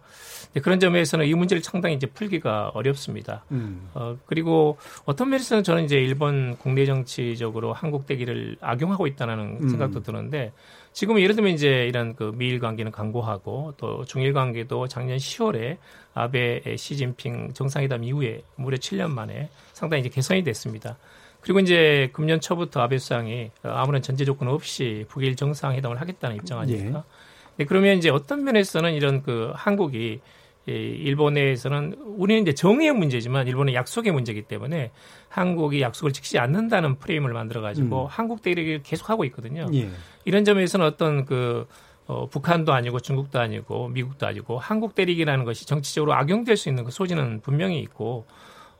[0.62, 3.44] 그런 점에서는 이 문제를 상당히 이제 풀기가 어렵습니다.
[3.50, 3.90] 음.
[3.92, 9.68] 어, 그리고 어떤 면에서는 저는 이제 일본 국내 정치적으로 한국 대기를 악용하고 있다는 음.
[9.68, 10.52] 생각도 드는데
[10.94, 15.76] 지금 예를 들면 이제 이런 그 미일 관계는 강고하고 또 중일 관계도 작년 10월에
[16.14, 20.96] 아베 시진핑 정상회담 이후에 무려 7년 만에 상당히 이제 개선이 됐습니다.
[21.42, 27.04] 그리고 이제 금년 초부터 아베 수상이 아무런 전제 조건 없이 북일 정상회담을 하겠다는 입장 아닙니까?
[27.06, 27.56] 예.
[27.58, 30.20] 네, 그러면 이제 어떤 면에서는 이런 그 한국이
[30.66, 34.92] 이 일본에서는 우리는 이제 정의의 문제지만 일본은 약속의 문제이기 때문에
[35.28, 38.08] 한국이 약속을 지키지 않는다는 프레임을 만들어 가지고 음.
[38.08, 39.66] 한국 대리를 계속하고 있거든요.
[39.74, 39.90] 예.
[40.24, 41.68] 이런 점에서는 어떤 그
[42.06, 46.90] 어, 북한도 아니고 중국도 아니고 미국도 아니고 한국 대리기라는 것이 정치적으로 악용될 수 있는 그
[46.90, 48.24] 소지는 분명히 있고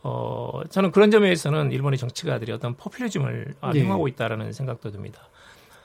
[0.08, 4.12] 어, 저는 그런 점에서는 일본의 정치가들이 어떤 포퓰리즘을 악용하고 네.
[4.12, 5.28] 있다라는 생각도 듭니다.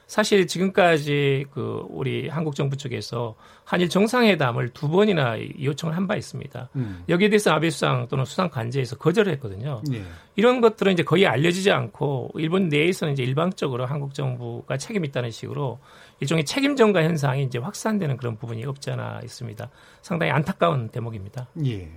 [0.05, 6.69] 사실 지금까지 그 우리 한국 정부 쪽에서 한일 정상회담을 두 번이나 요청을 한 바 있습니다.
[6.75, 7.03] 음.
[7.07, 9.81] 여기에 대해서 아베 수상 또는 수상 관제에서 거절을 했거든요.
[9.89, 10.03] 네.
[10.36, 15.79] 이런 것들은 이제 거의 알려지지 않고 일본 내에서는 이제 일방적으로 한국 정부가 책임 있다는 식으로
[16.19, 19.69] 일종의 책임 전가 현상이 이제 확산되는 그런 부분이 없지 않아 있습니다.
[20.01, 21.47] 상당히 안타까운 대목입니다.
[21.65, 21.89] 예.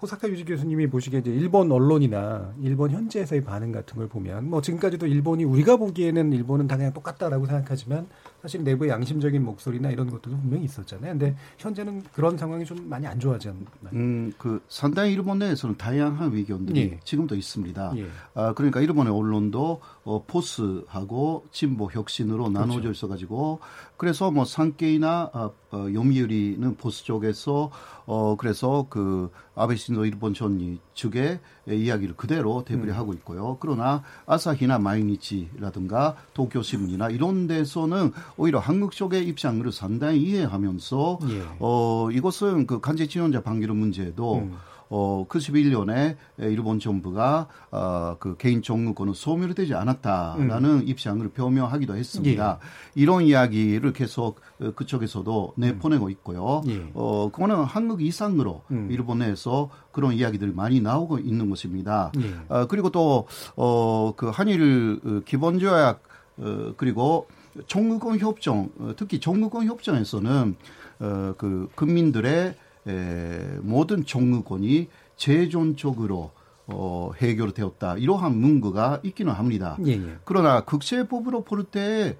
[0.00, 5.06] 호사카 유지 교수님이 보시기에 이제 일본 언론이나 일본 현지에서의 반응 같은 걸 보면 뭐 지금까지도
[5.06, 8.06] 일본이 우리가 보기에는 일본은 다 그냥 똑같다라고 생각하지만
[8.46, 11.10] 사실 내부의 양심적인 목소리나 이런 것들도 분명히 있었잖아요.
[11.14, 13.66] 근데 현재는 그런 상황이 좀 많이 안 좋아지 않나요?
[13.92, 17.00] 음, 그 상당히 일본 내에서는 다양한 의견들이 예.
[17.02, 17.94] 지금도 있습니다.
[17.96, 18.06] 예.
[18.34, 22.90] 아, 그러니까 일본의 언론도 어, 포스하고 진보 혁신으로 나눠져 그렇죠.
[22.92, 23.58] 있어가지고
[23.96, 27.72] 그래서 뭐 산케이나 어, 어, 요미우리는 보수 쪽에서
[28.06, 33.16] 어 그래서 그 아베 신조 일본 전이 측의 이야기를 그대로 대부리하고 음.
[33.16, 33.56] 있고요.
[33.60, 41.42] 그러나 아사히나 마이니치라든가 도쿄 신문이나 이런 데서는 오히려 한국 쪽의 입장을 상당히 이해하면서 예.
[41.58, 44.56] 어 이것은 그 간제 지원자 방기로 문제도 음.
[44.88, 50.82] 어, 그 11년에 일본 정부가 어, 그 개인 정무권은 소멸되지 않았다라는 음.
[50.86, 52.58] 입장을 표명하기도 했습니다.
[52.60, 53.00] 예.
[53.00, 56.62] 이런 이야기를 계속 어, 그쪽에서도 내보내고 있고요.
[56.68, 56.90] 예.
[56.94, 58.88] 어, 그거는 한국 이상으로 음.
[58.90, 62.12] 일본에서 그런 이야기들이 많이 나오고 있는 것입니다.
[62.20, 62.34] 예.
[62.48, 66.02] 어, 그리고 또, 어, 그 한일 어, 기본조약,
[66.38, 67.26] 어, 그리고
[67.66, 70.56] 정무권 협정, 어, 특히 정무권 협정에서는
[70.98, 72.54] 어, 그 국민들의
[72.86, 76.30] 에, 모든 종무권이 재존적으로
[76.68, 77.96] 어, 해결되었다.
[77.96, 79.76] 이러한 문구가 있기는 합니다.
[79.86, 80.16] 예, 예.
[80.24, 82.16] 그러나 국제법으로 볼 때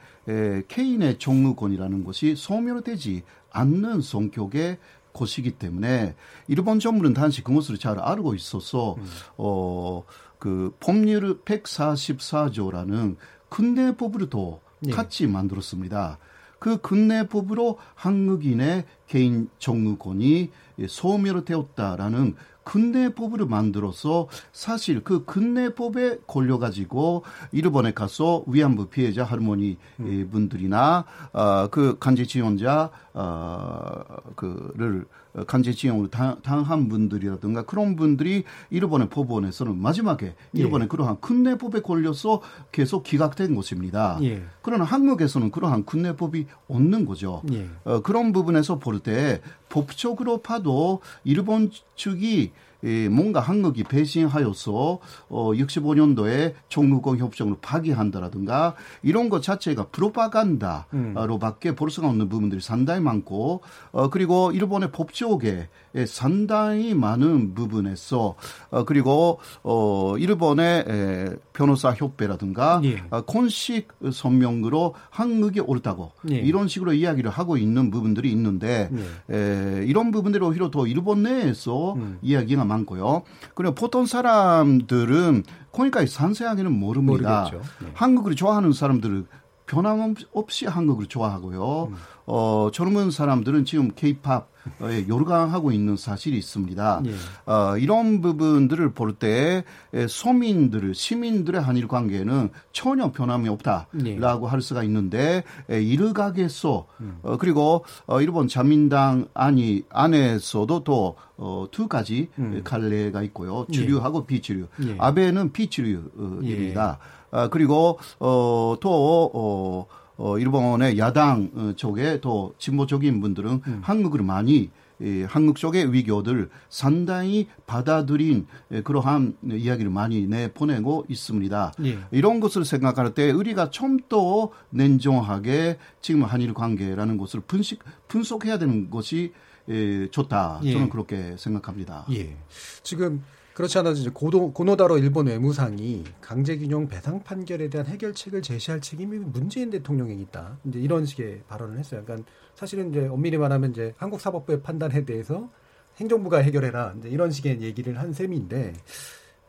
[0.68, 4.78] 개인의 종무권이라는 것이 소멸되지 않는 성격의
[5.12, 6.14] 것이기 때문에
[6.46, 9.04] 일본 정부는 단지 그것을 잘 알고 있어서 음.
[9.38, 10.04] 어,
[10.38, 13.16] 그 법률 144조라는
[13.48, 14.90] 근대법을 또 예.
[14.90, 16.18] 같이 만들었습니다.
[16.66, 20.50] 그 근내법으로 한국인의 개인 정무권이
[20.88, 30.28] 소멸되었다라는 근내법을 만들어서 사실 그 근내법에 걸려가지고 일본에 가서 위안부 피해자 할머니 음.
[30.32, 34.02] 분들이나 어, 그 간제 지원자 어,
[34.34, 35.06] 그를
[35.46, 40.34] 간제 지형으로 당한 분들이라든가 그런 분들이 일본의 법원에서는 마지막에 예.
[40.52, 40.88] 일본의 예.
[40.88, 42.40] 그러한 큰내법에 걸려서
[42.72, 44.18] 계속 기각된 것입니다.
[44.22, 44.42] 예.
[44.62, 47.42] 그러나 한국에서는 그러한 큰내법이 없는 거죠.
[47.52, 47.68] 예.
[47.84, 52.75] 어, 그런 부분에서 볼 때 법적으로 봐도 일본 측이 예,
[53.10, 62.28] 뭔가 한국이 배신하여서 어 65년도에 종무공 협정을 파기한다라든가 이런 것 자체가 프로파간다로밖에 볼 수가 없는
[62.28, 63.60] 부분들이 상당히 많고
[63.92, 65.68] 어 그리고 일본의 법조계
[66.06, 68.34] 상당히 많은 부분에서
[68.70, 73.02] 어 그리고 어 일본의 에, 변호사 협회라든가 예.
[73.10, 76.36] 어, 콘식 선명으로 한국이 옳다고 예.
[76.36, 78.90] 이런 식으로 이야기를 하고 있는 부분들이 있는데
[79.30, 79.34] 예.
[79.34, 82.18] 에, 이런 부분들이 오히려 더 일본 내에서 음.
[82.22, 83.22] 이야기가 많 고요.
[83.54, 87.50] 그리고 보통 사람들은 코니까지 상세하게는 모릅니다.
[87.52, 87.90] 네.
[87.94, 89.26] 한국을 좋아하는 사람들은
[89.66, 91.88] 변함없이 한국을 좋아하고요.
[91.90, 91.96] 음.
[92.26, 97.02] 어, 젊은 사람들은 지금 케이팝 에 요르강하고 있는 사실이 있습니다.
[97.06, 97.12] 예.
[97.52, 99.62] 어, 이런 부분들을 볼 때
[100.08, 104.50] 소민들, 시민들의 한일 관계는 전혀 변함이 없다라고 예.
[104.50, 107.18] 할 수가 있는데 에, 일각에서 음.
[107.22, 112.60] 어, 그리고 어, 일본 자민당 안이 안에서도 또 어, 두 가지 음.
[112.64, 113.66] 갈래가 있고요.
[113.70, 114.26] 주류하고 예.
[114.26, 114.66] 비주류.
[114.88, 114.96] 예.
[114.98, 116.98] 아베는 비주류입니다.
[117.00, 117.16] 예.
[117.30, 123.80] 아, 그리고 어, 또 어, 어, 일본의 야당 어, 쪽에 또 진보적인 분들은 음.
[123.82, 124.70] 한국을 많이
[125.02, 131.72] 예, 한국 쪽의 위교들 상당히 받아들인 예, 그러한 이야기를 많이 내보내고 있습니다.
[131.84, 131.98] 예.
[132.12, 138.88] 이런 것을 생각할 때 우리가 좀 더 냉정하게 지금 한일 관계라는 것을 분식, 분석해야 되는
[138.88, 139.32] 것이
[139.68, 140.60] 예, 좋다.
[140.62, 140.88] 저는 예.
[140.88, 142.06] 그렇게 생각합니다.
[142.12, 142.36] 예.
[142.84, 143.22] 지금
[143.56, 149.70] 그렇지 않아도 이제 고도, 고노다로 일본 외무상이 강제균용 배상 판결에 대한 해결책을 제시할 책임이 문재인
[149.70, 150.58] 대통령에 있다.
[150.66, 152.02] 이제 이런 식의 발언을 했어요.
[152.04, 155.48] 그러니까 사실은 이제 엄밀히 말하면 이제 한국 사법부의 판단에 대해서
[155.96, 156.96] 행정부가 해결해라.
[156.98, 158.74] 이제 이런 식의 얘기를 한 셈인데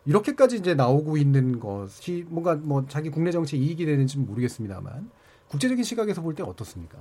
[0.06, 5.12] 이렇게까지 이제 나오고 있는 것이 뭔가 뭐 자기 국내 정치 이익이 되는지는 모르겠습니다만
[5.50, 6.98] 국제적인 시각에서 볼 때 어떻습니까?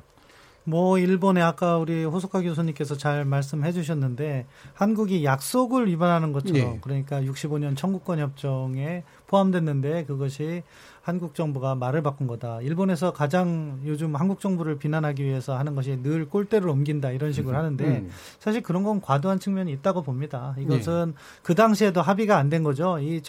[0.68, 6.78] 뭐 일본의 아까 우리 호소카 교수님께서 잘 말씀해 주셨는데 한국이 약속을 위반하는 것처럼 네.
[6.82, 10.62] 그러니까 65년 청구권 협정에 포함됐는데 그것이
[11.02, 12.60] 한국 정부가 말을 바꾼 거다.
[12.62, 17.58] 일본에서 가장 요즘 한국 정부를 비난하기 위해서 하는 것이 늘 꼴대를 옮긴다 이런 식으로 음.
[17.58, 18.10] 하는데 음.
[18.40, 20.56] 사실 그런 건 과도한 측면이 있다고 봅니다.
[20.58, 21.12] 이것은 네.
[21.44, 22.98] 그 당시에도 합의가 안 된 거죠.
[23.00, 23.20] 이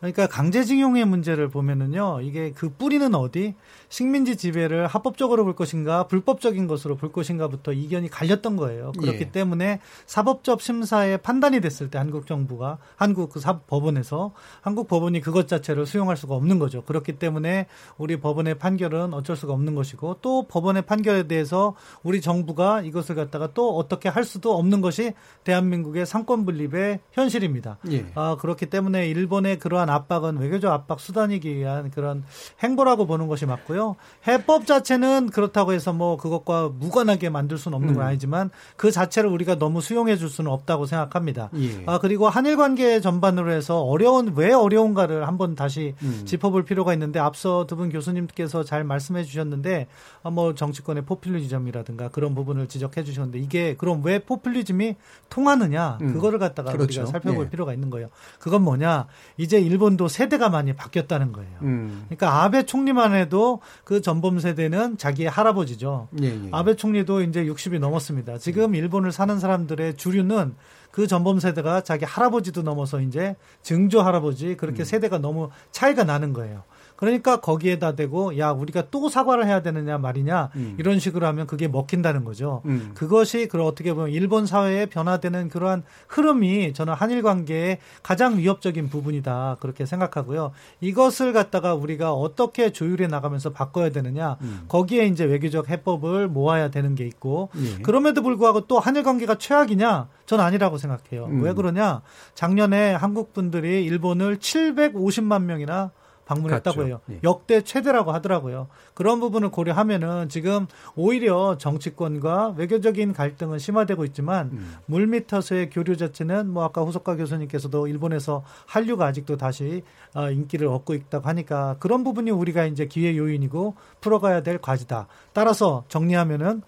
[0.00, 2.20] 그러니까 강제징용의 문제를 보면은요.
[2.22, 3.54] 이게 그 뿌리는 어디?
[3.88, 8.92] 식민지 지배를 합법적으로 볼 것인가 불법적인 것으로 볼 것인가부터 이견이 갈렸던 거예요.
[8.98, 9.30] 그렇기 예.
[9.30, 15.35] 때문에 사법적 심사에 판단이 됐을 때 한국 정부가 한국 그 사법 법원에서 한국 법원이 그것
[15.44, 16.82] 자체를 수용할 수가 없는 거죠.
[16.82, 17.66] 그렇기 때문에
[17.98, 23.50] 우리 법원의 판결은 어쩔 수가 없는 것이고 또 법원의 판결에 대해서 우리 정부가 이것을 갖다가
[23.52, 25.12] 또 어떻게 할 수도 없는 것이
[25.44, 27.78] 대한민국의 상권 분립의 현실입니다.
[27.90, 28.06] 예.
[28.14, 32.24] 아, 그렇기 때문에 일본의 그러한 압박은 외교적 압박 수단이기 위한 그런
[32.62, 33.96] 행보라고 보는 것이 맞고요.
[34.26, 38.08] 해법 자체는 그렇다고 해서 뭐 그것과 무관하게 만들 수는 없는 건 음.
[38.08, 41.50] 아니지만 그 자체를 우리가 너무 수용해 줄 수는 없다고 생각합니다.
[41.56, 41.82] 예.
[41.86, 46.22] 아, 그리고 한일 관계 전반으로 해서 어려운 왜 어려운가를 한번 다시 음.
[46.26, 49.86] 짚어볼 필요가 있는 있는데 앞서 두 분 교수님께서 잘 말씀해 주셨는데
[50.22, 54.96] 아, 뭐 정치권의 포퓰리즘이라든가 그런 부분을 지적해 주셨는데 이게 그럼 왜 포퓰리즘이
[55.28, 56.14] 통하느냐 음.
[56.14, 57.02] 그거를 갖다가 그렇죠.
[57.02, 57.50] 우리가 살펴볼 네.
[57.50, 58.08] 필요가 있는 거예요.
[58.38, 61.58] 그건 뭐냐 이제 일본도 세대가 많이 바뀌었다는 거예요.
[61.62, 62.04] 음.
[62.06, 66.08] 그러니까 아베 총리만 해도 그 전범 세대는 자기의 할아버지죠.
[66.22, 66.48] 예, 예.
[66.52, 68.38] 아베 총리도 이제 60이 넘었습니다.
[68.38, 68.74] 지금 음.
[68.74, 70.54] 일본을 사는 사람들의 주류는
[70.96, 74.84] 그 전범 세대가 자기 할아버지도 넘어서 이제 증조 할아버지 그렇게 음.
[74.86, 76.62] 세대가 너무 차이가 나는 거예요.
[76.96, 80.74] 그러니까 거기에다 대고 야 우리가 또 사과를 해야 되느냐 말이냐 음.
[80.78, 82.62] 이런 식으로 하면 그게 먹힌다는 거죠.
[82.64, 82.92] 음.
[82.94, 89.56] 그것이 그 어떻게 보면 일본 사회에 변화되는 그러한 흐름이 저는 한일 관계의 가장 위협적인 부분이다
[89.60, 90.52] 그렇게 생각하고요.
[90.80, 94.64] 이것을 갖다가 우리가 어떻게 조율해 나가면서 바꿔야 되느냐 음.
[94.68, 97.82] 거기에 이제 외교적 해법을 모아야 되는 게 있고 예.
[97.82, 101.24] 그럼에도 불구하고 또 한일 관계가 최악이냐 전 아니라고 생각해요.
[101.26, 101.54] 왜 음.
[101.54, 102.02] 그러냐
[102.34, 105.90] 작년에 한국 분들이 일본을 750만 명이나
[106.26, 107.00] 방문했다고 해요.
[107.10, 107.20] 예.
[107.24, 108.66] 역대 최대라고 하더라고요.
[108.94, 114.74] 그런 부분을 고려하면은 지금 오히려 정치권과 외교적인 갈등은 심화되고 있지만 음.
[114.86, 119.82] 물밑에서의 교류 자체는 뭐 아까 후속가 교수님께서도 일본에서 한류가 아직도 다시
[120.14, 125.06] 어, 인기를 얻고 있다고 하니까 그런 부분이 우리가 이제 기회 요인이고 풀어가야 될 과제다.
[125.32, 126.62] 따라서 정리하면은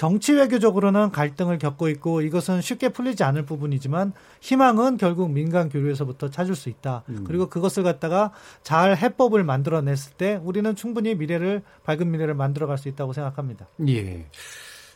[0.00, 6.54] 정치 외교적으로는 갈등을 겪고 있고 이것은 쉽게 풀리지 않을 부분이지만 희망은 결국 민간 교류에서부터 찾을
[6.54, 7.04] 수 있다.
[7.10, 7.22] 음.
[7.26, 8.32] 그리고 그것을 갖다가
[8.62, 13.68] 잘 해법을 만들어냈을 때 우리는 충분히 미래를 밝은 미래를 만들어갈 수 있다고 생각합니다.
[13.88, 14.24] 예.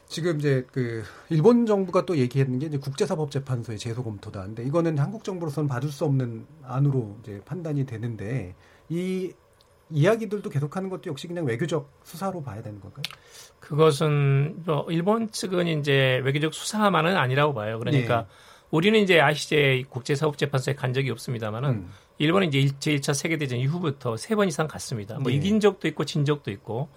[0.08, 4.42] 지금 이제 그 일본 정부가 또 얘기했는 게 이제 국제사법재판소의 제소 검토다.
[4.44, 8.54] 근데 이거는 한국 정부로서는 받을 수 없는 안으로 이제 판단이 되는데
[8.88, 9.34] 이
[9.94, 13.02] 이야기들도 계속하는 것도 역시 그냥 외교적 수사로 봐야 되는 건가요?
[13.60, 17.78] 그것은 뭐 일본 측은 이제 외교적 수사만은 아니라고 봐요.
[17.78, 18.26] 그러니까 네.
[18.70, 21.90] 우리는 이제 ICJ 국제사법재판소에 간 적이 없습니다만은 음.
[22.18, 25.14] 일본은 이제 제1차 세계대전 이후부터 세 번 이상 갔습니다.
[25.18, 25.36] 뭐 네.
[25.36, 26.88] 이긴 적도 있고 진 적도 있고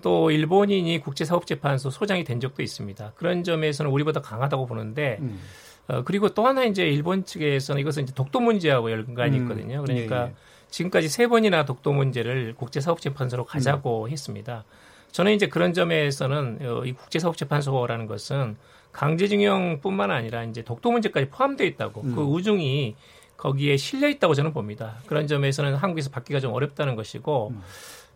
[0.00, 3.12] 또 일본인이 국제사법재판소 소장이 된 적도 있습니다.
[3.16, 5.40] 그런 점에서는 우리보다 강하다고 보는데 음.
[5.88, 9.42] 어, 그리고 또 하나 이제 일본 측에서는 이것은 이제 독도 문제하고 연관이 음.
[9.42, 9.82] 있거든요.
[9.82, 10.34] 그러니까 네.
[10.70, 14.10] 지금까지 세 번이나 독도 문제를 국제사법재판소로 가자고 음.
[14.10, 14.64] 했습니다.
[15.12, 18.56] 저는 이제 그런 점에서는 어, 이 국제사법재판소라는 것은
[18.92, 22.14] 강제징용뿐만 아니라 이제 독도 문제까지 포함되어 있다고 음.
[22.14, 22.96] 그 우중이
[23.36, 24.96] 거기에 실려 있다고 저는 봅니다.
[25.06, 27.62] 그런 점에서는 한국에서 받기가 좀 어렵다는 것이고 음.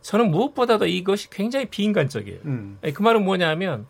[0.03, 2.41] 저는 무엇보다도 이것이 굉장히 비인간적이에요.
[2.45, 2.79] 음.
[2.95, 3.87] 그 말은 뭐냐면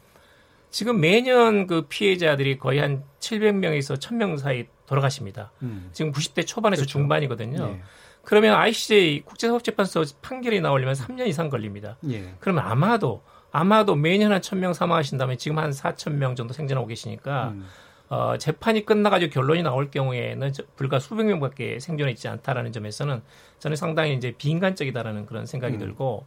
[0.70, 5.52] 지금 매년 그 피해자들이 거의 한 700명에서 1000명 사이 돌아가십니다.
[5.62, 5.90] 음.
[5.92, 6.92] 지금 90대 초반에서 그렇죠.
[6.92, 7.76] 중반이거든요.
[7.76, 7.82] 예.
[8.22, 11.96] 그러면 ICJ 국제사법재판소 판결이 나오려면 3년 이상 걸립니다.
[12.10, 12.34] 예.
[12.40, 17.66] 그러면 아마도 아마도 매년 한 1000명 사망하신다면 지금 한 4000명 정도 생존하고 계시니까 음.
[18.10, 23.22] 어, 재판이 끝나가지고 결론이 나올 경우에는 불과 수백 명밖에 생존해 있지 않다라는 점에서는
[23.58, 25.78] 저는 상당히 이제 비인간적이다라는 그런 생각이 음.
[25.78, 26.26] 들고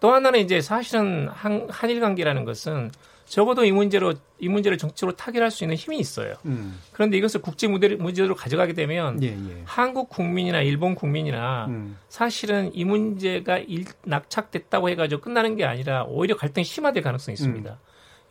[0.00, 2.90] 또 하나는 이제 사실은 한, 한일 관계라는 것은
[3.26, 6.34] 적어도 이 문제로 이 문제를 정치로 타결할 수 있는 힘이 있어요.
[6.44, 6.78] 음.
[6.92, 9.62] 그런데 이것을 국제 문제로 가져가게 되면 예, 예.
[9.64, 11.98] 한국 국민이나 일본 국민이나 음.
[12.08, 17.70] 사실은 이 문제가 일, 낙착됐다고 해가지고 끝나는 게 아니라 오히려 갈등이 심화될 가능성이 있습니다.
[17.70, 17.76] 음.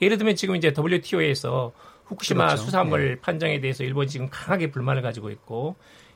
[0.01, 1.73] 예를 들면 지금 이제 WTO에서
[2.05, 2.63] 후쿠시마 그렇죠.
[2.63, 3.21] 수산물 예.
[3.21, 5.75] 판정에 대해서 일본이 지금 강하게 불만을 가지고 있고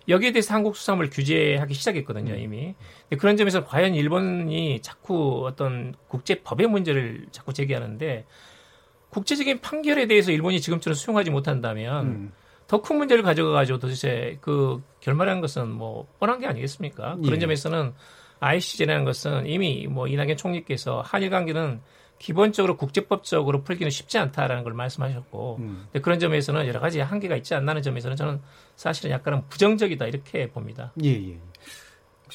[0.10, 2.40] 여기에 대해서 한국 수산물 규제하기 시작했거든요 음.
[2.40, 2.76] 이미.
[3.20, 8.26] 그런 점에서 과연 일본이 자꾸 어떤 국제 법의 문제를 자꾸 제기하는데
[9.10, 12.32] 국제적인 판결에 대해서 일본이 지금처럼 수용하지 못한다면 음.
[12.68, 17.16] 더큰 문제를 가져가가지고 도대체 그 결말한 것은 뭐 뻔한 게 아니겠습니까?
[17.16, 17.40] 그런 예.
[17.40, 17.94] 점에서는
[18.40, 21.82] ICJ라는 것은 이미 뭐 이낙연 총리께서 한일 관계는
[22.20, 25.88] 기본적으로 국제법적으로 풀기는 쉽지 않다라는 걸 말씀하셨고 음.
[26.02, 28.42] 그런 점에서는 여러 가지 한계가 있지 않나는 점에서는 저는
[28.80, 30.94] 사실은 약간은 부정적이다 이렇게 봅니다.
[31.04, 31.38] 예, 예.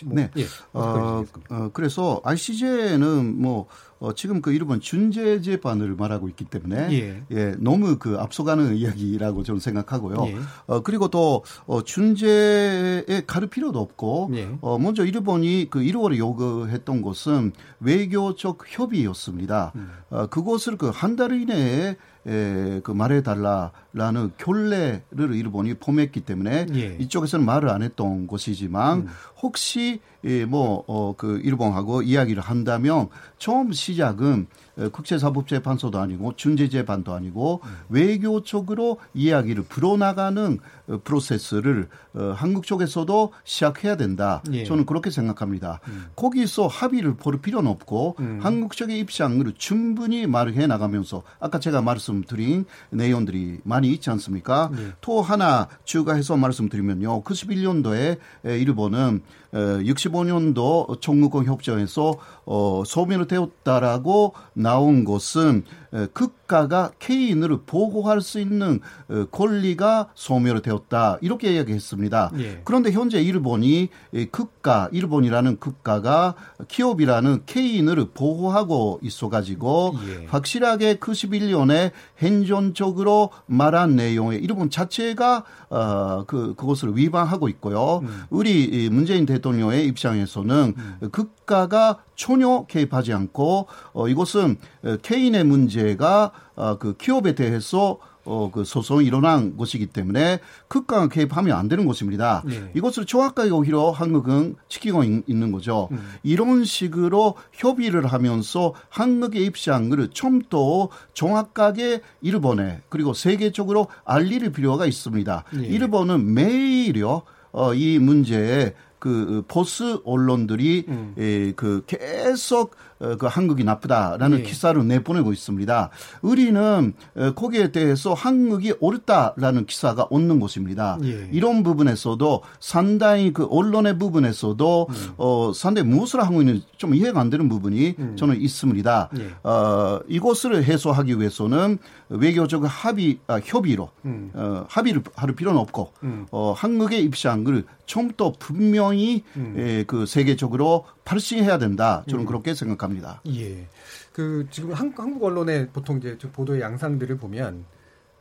[0.05, 0.31] 뭐, 네.
[0.37, 3.67] 예, 어, 어, 그래서 ICJ는 뭐
[4.05, 7.23] 어, 지금 그 일본 준재 재판을 말하고 있기 때문에 예.
[7.31, 7.55] 예.
[7.59, 10.27] 너무 그 앞서가는 이야기라고 저는 생각하고요.
[10.29, 10.37] 예.
[10.67, 14.49] 어, 그리고 또 어, 준재에 가를 필요도 없고 예.
[14.61, 19.73] 어, 먼저 일본이 그 1월에 요구했던 것은 외교적 협의였습니다.
[19.77, 19.90] 음.
[20.11, 26.97] 어, 그것을 그 한 달 이내에 에, 그 말해달라라는 결례를 일본이 포함했기 때문에 예.
[26.99, 29.09] 이쪽에서는 말을 안 했던 것이지만 음.
[29.43, 33.09] 혹시 예, 뭐, 어, 그 일본하고 이야기를 한다면
[33.39, 37.71] 처음 시작은 국제사법재판소도 아니고 중재재판도 아니고 음.
[37.89, 40.59] 외교적으로 이야기를 불어나가는
[40.89, 44.43] 어, 프로세스를 어, 한국 쪽에서도 시작해야 된다.
[44.53, 44.65] 예.
[44.65, 45.81] 저는 그렇게 생각합니다.
[45.89, 46.07] 음.
[46.17, 48.41] 거기서 합의를 볼 필요는 없고 음.
[48.43, 54.71] 한국 쪽의 입장을 충분히 말을 해 나가면서 아까 제가 말씀드린 내용들이 많이 있지 않습니까?
[54.77, 54.93] 예.
[55.01, 57.23] 또 하나 추가해서 말씀드리면요.
[57.23, 65.64] 91년도에 일본은 65년도 청구권 협정에서 어, 소멸을 되었다라고 나온 것은
[66.12, 72.33] 국가가 개인을 보호할 수 있는 어, 권리가 소멸되었다 이렇게 이야기했습니다.
[72.38, 72.61] 예.
[72.64, 73.88] 그런데 현재 일본이
[74.33, 76.35] 국가 일본이라는 국가가
[76.66, 80.27] 기업이라는 개인을 보호하고 있어가지고 예.
[80.27, 88.00] 확실하게 91년에 행정적으로 말한 내용에 일본 자체가 어, 그 그것을 위반하고 있고요.
[88.03, 88.24] 음.
[88.31, 91.09] 우리 문재인 대통령의 입장에서는 음.
[91.12, 94.57] 국가가 전혀 개입하지 않고 어, 이것은
[95.03, 101.68] 개인의 문제가 어, 그 기업에 대해서 어, 그 소송이 일어난 것이기 때문에 극강 개입하면 안
[101.68, 102.42] 되는 것입니다.
[102.46, 102.70] 네.
[102.74, 105.88] 이것을 정확하게 오히려 한국은 지키고 있, 는 거죠.
[105.92, 106.12] 음.
[106.22, 115.44] 이런 식으로 협의를 하면서 한국의 입장을 좀더 정확하게 일본에 그리고 세계적으로 알릴 필요가 있습니다.
[115.53, 115.66] 네.
[115.66, 117.22] 일본은 매일요,
[117.53, 118.74] 어, 이 문제에
[119.05, 121.14] 그 보스 언론들이 음.
[121.19, 124.43] 에, 그 계속 어, 그 한국이 나쁘다라는 예.
[124.45, 125.90] 기사를 내보내고 있습니다.
[126.23, 130.99] 우리는 어, 거기에 대해서 한국이 옳다라는 기사가 없는 것입니다.
[131.03, 131.29] 예.
[131.33, 135.09] 이런 부분에서도 상당히 그 언론의 부분에서도 음.
[135.19, 138.17] 어, 상당히 무엇을 하고 있는지 좀 이해가 안 되는 부분이 음.
[138.17, 139.11] 저는 있습니다.
[139.19, 139.31] 예.
[139.47, 144.31] 어, 이것을 해소하기 위해서는 외교적 합의, 아, 협의로 음.
[144.35, 146.27] 어, 합의를 할 필요는 없고 음.
[146.31, 149.55] 어, 한국의 입장을 좀 더 분명히 음.
[149.59, 152.05] 에, 그 세계적으로 발신해야 된다.
[152.09, 152.27] 저는 음.
[152.27, 153.21] 그렇게 생각합니다.
[153.29, 153.67] 예.
[154.12, 157.64] 그 지금 한, 한국 언론의 보통 이제 보도의 양상들을 보면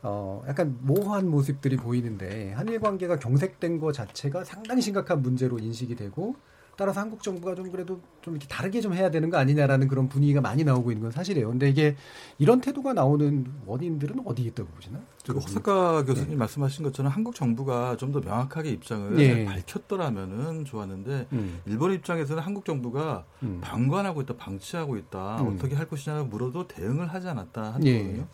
[0.02, 6.36] 어, 약간 모호한 모습들이 보이는데 한일 관계가 경색된 것 자체가 상당히 심각한 문제로 인식이 되고
[6.76, 10.40] 따라서 한국 정부가 좀 그래도 좀 이렇게 다르게 좀 해야 되는 거 아니냐라는 그런 분위기가
[10.40, 11.48] 많이 나오고 있는 건 사실이에요.
[11.48, 11.96] 근데 이게
[12.38, 15.02] 이런 태도가 나오는 원인들은 어디에 있다고 보시나요?
[15.26, 16.36] 그 허석가 교수님 네.
[16.36, 19.44] 말씀하신 것처럼 한국 정부가 좀 더 명확하게 입장을 네.
[19.44, 21.60] 밝혔더라면은 좋았는데 음.
[21.66, 23.58] 일본 입장에서는 한국 정부가 음.
[23.60, 25.54] 방관하고 있다, 방치하고 있다, 음.
[25.54, 27.98] 어떻게 할 것이냐고 물어도 대응을 하지 않았다 하는 예.
[27.98, 28.26] 거거든요.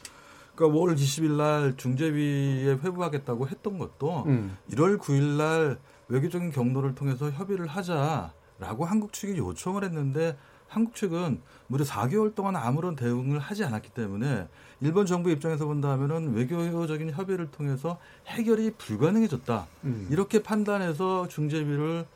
[0.55, 4.57] 그러니까 5월 20일 날 중재위에 회부하겠다고 했던 것도 음.
[4.73, 5.79] 1월 9일 날
[6.11, 10.37] 외교적인 경로를 통해서 협의를 하자라고 한국 측이 요청을 했는데
[10.69, 14.47] 한국 측은 무려 4개월 동안 아무런 대응을 하지 않았기 때문에
[14.81, 19.67] 일본 정부 입장에서 본다면은 외교적인 협의를 통해서 해결이 불가능해졌다.
[19.85, 20.07] 음.
[20.11, 22.07] 이렇게 판단해서 중재비를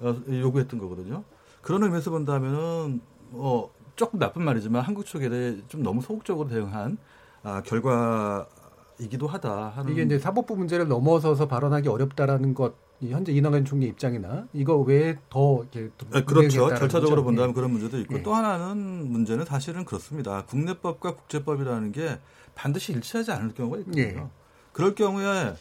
[0.00, 1.24] 어, 요구했던 거거든요.
[1.60, 3.00] 그런 의미에서 본다면은
[3.32, 6.98] 어, 조금 나쁜 말이지만 한국 측에 대해 좀 너무 소극적으로 대응한
[7.42, 14.46] 아, 결과이기도 하다 이게 이제 사법부 문제를 넘어서서 발언하기 어렵다라는 것 현재 이낙연 총리 입장이나
[14.52, 17.24] 이거 외에 더 이렇게 네, 그렇죠 절차적으로 거죠?
[17.24, 17.54] 본다면 네.
[17.54, 18.22] 그런 문제도 있고 네.
[18.22, 18.76] 또 하나는
[19.10, 22.18] 문제는 사실은 그렇습니다 국내법과 국제법이라는 게
[22.54, 24.26] 반드시 일치하지 않을 경우가 있거든요 네.
[24.72, 25.54] 그럴 경우에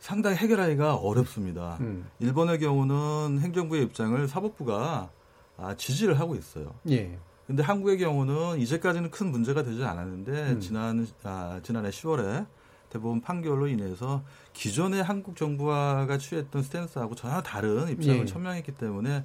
[0.00, 1.76] 상당히 해결하기가 어렵습니다.
[1.80, 2.08] 음.
[2.18, 5.10] 일본의 경우는 행정부의 입장을 사법부가
[5.58, 6.74] 아, 지지를 하고 있어요.
[6.88, 7.18] 예.
[7.46, 10.60] 근데 한국의 경우는 이제까지는 큰 문제가 되지 않았는데 음.
[10.60, 12.46] 지난 아, 지난해 10월에
[12.90, 14.22] 대법원 판결로 인해서
[14.52, 18.24] 기존의 한국 정부가 취했던 스탠스하고 전혀 다른 입장을 예.
[18.26, 19.24] 천명했기 때문에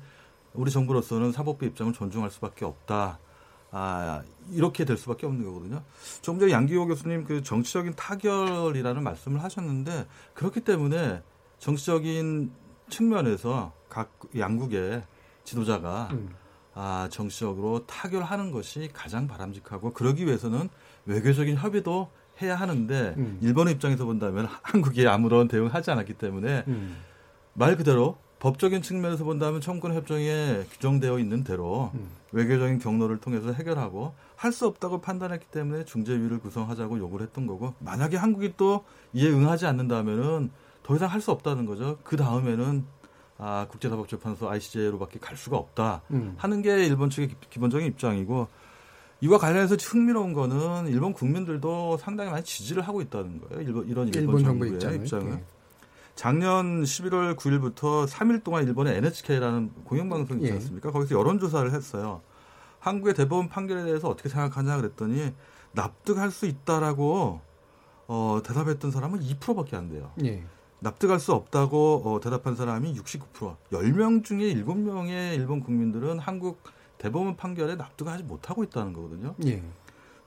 [0.53, 3.19] 우리 정부로서는 사법부 입장을 존중할 수밖에 없다.
[3.71, 5.83] 아, 이렇게 될 수밖에 없는 거거든요.
[6.21, 11.21] 조금 전에 양기호 교수님 그 정치적인 타결이라는 말씀을 하셨는데 그렇기 때문에
[11.59, 12.51] 정치적인
[12.89, 15.03] 측면에서 각 양국의
[15.43, 16.29] 지도자가 음.
[16.73, 20.69] 아, 정치적으로 타결하는 것이 가장 바람직하고 그러기 위해서는
[21.05, 22.09] 외교적인 협의도
[22.41, 23.39] 해야 하는데 음.
[23.41, 26.97] 일본의 입장에서 본다면 한국이 아무런 대응하지 않았기 때문에 음.
[27.53, 32.09] 말 그대로 법적인 측면에서 본다면 청구권 협정에 규정되어 있는 대로 음.
[32.33, 38.17] 외교적인 경로를 통해서 해결하고 할 수 없다고 판단했기 때문에 중재위를 구성하자고 요구를 했던 거고 만약에
[38.17, 38.83] 한국이 또
[39.13, 40.51] 이에 응하지 않는다면은
[40.83, 41.97] 더 이상 할 수 없다는 거죠.
[42.03, 42.85] 그 다음에는
[43.37, 46.35] 아, 국제사법재판소 ICJ로밖에 갈 수가 없다 음.
[46.37, 48.47] 하는 게 일본 측의 기 본적인 입장이고
[49.21, 53.61] 이와 관련해서 흥미로운 거는 일본 국민들도 상당히 많이 지지를 하고 있다는 거예요.
[53.61, 54.95] 일본 이런 일본, 일본 정부의 입장을.
[54.97, 55.29] 입장은.
[55.31, 55.43] 네.
[56.15, 60.55] 작년 11월 9일부터 3일 동안 일본의 NHK라는 공영방송이 있지 예.
[60.55, 60.89] 않습니까?
[60.89, 60.93] 예.
[60.93, 62.21] 거기서 여론조사를 했어요.
[62.79, 65.33] 한국의 대법원 판결에 대해서 어떻게 생각하냐 그랬더니
[65.73, 67.41] 납득할 수 있다라고
[68.07, 70.11] 어, 대답했던 사람은 2%밖에 안 돼요.
[70.23, 70.43] 예.
[70.79, 73.55] 납득할 수 없다고 어, 대답한 사람이 69%.
[73.71, 76.61] 10명 중에 7명의 일본 국민들은 한국
[77.05, 79.35] 대법원 판결에 납득하지 못하고 있다는 거거든요.
[79.45, 79.61] 예.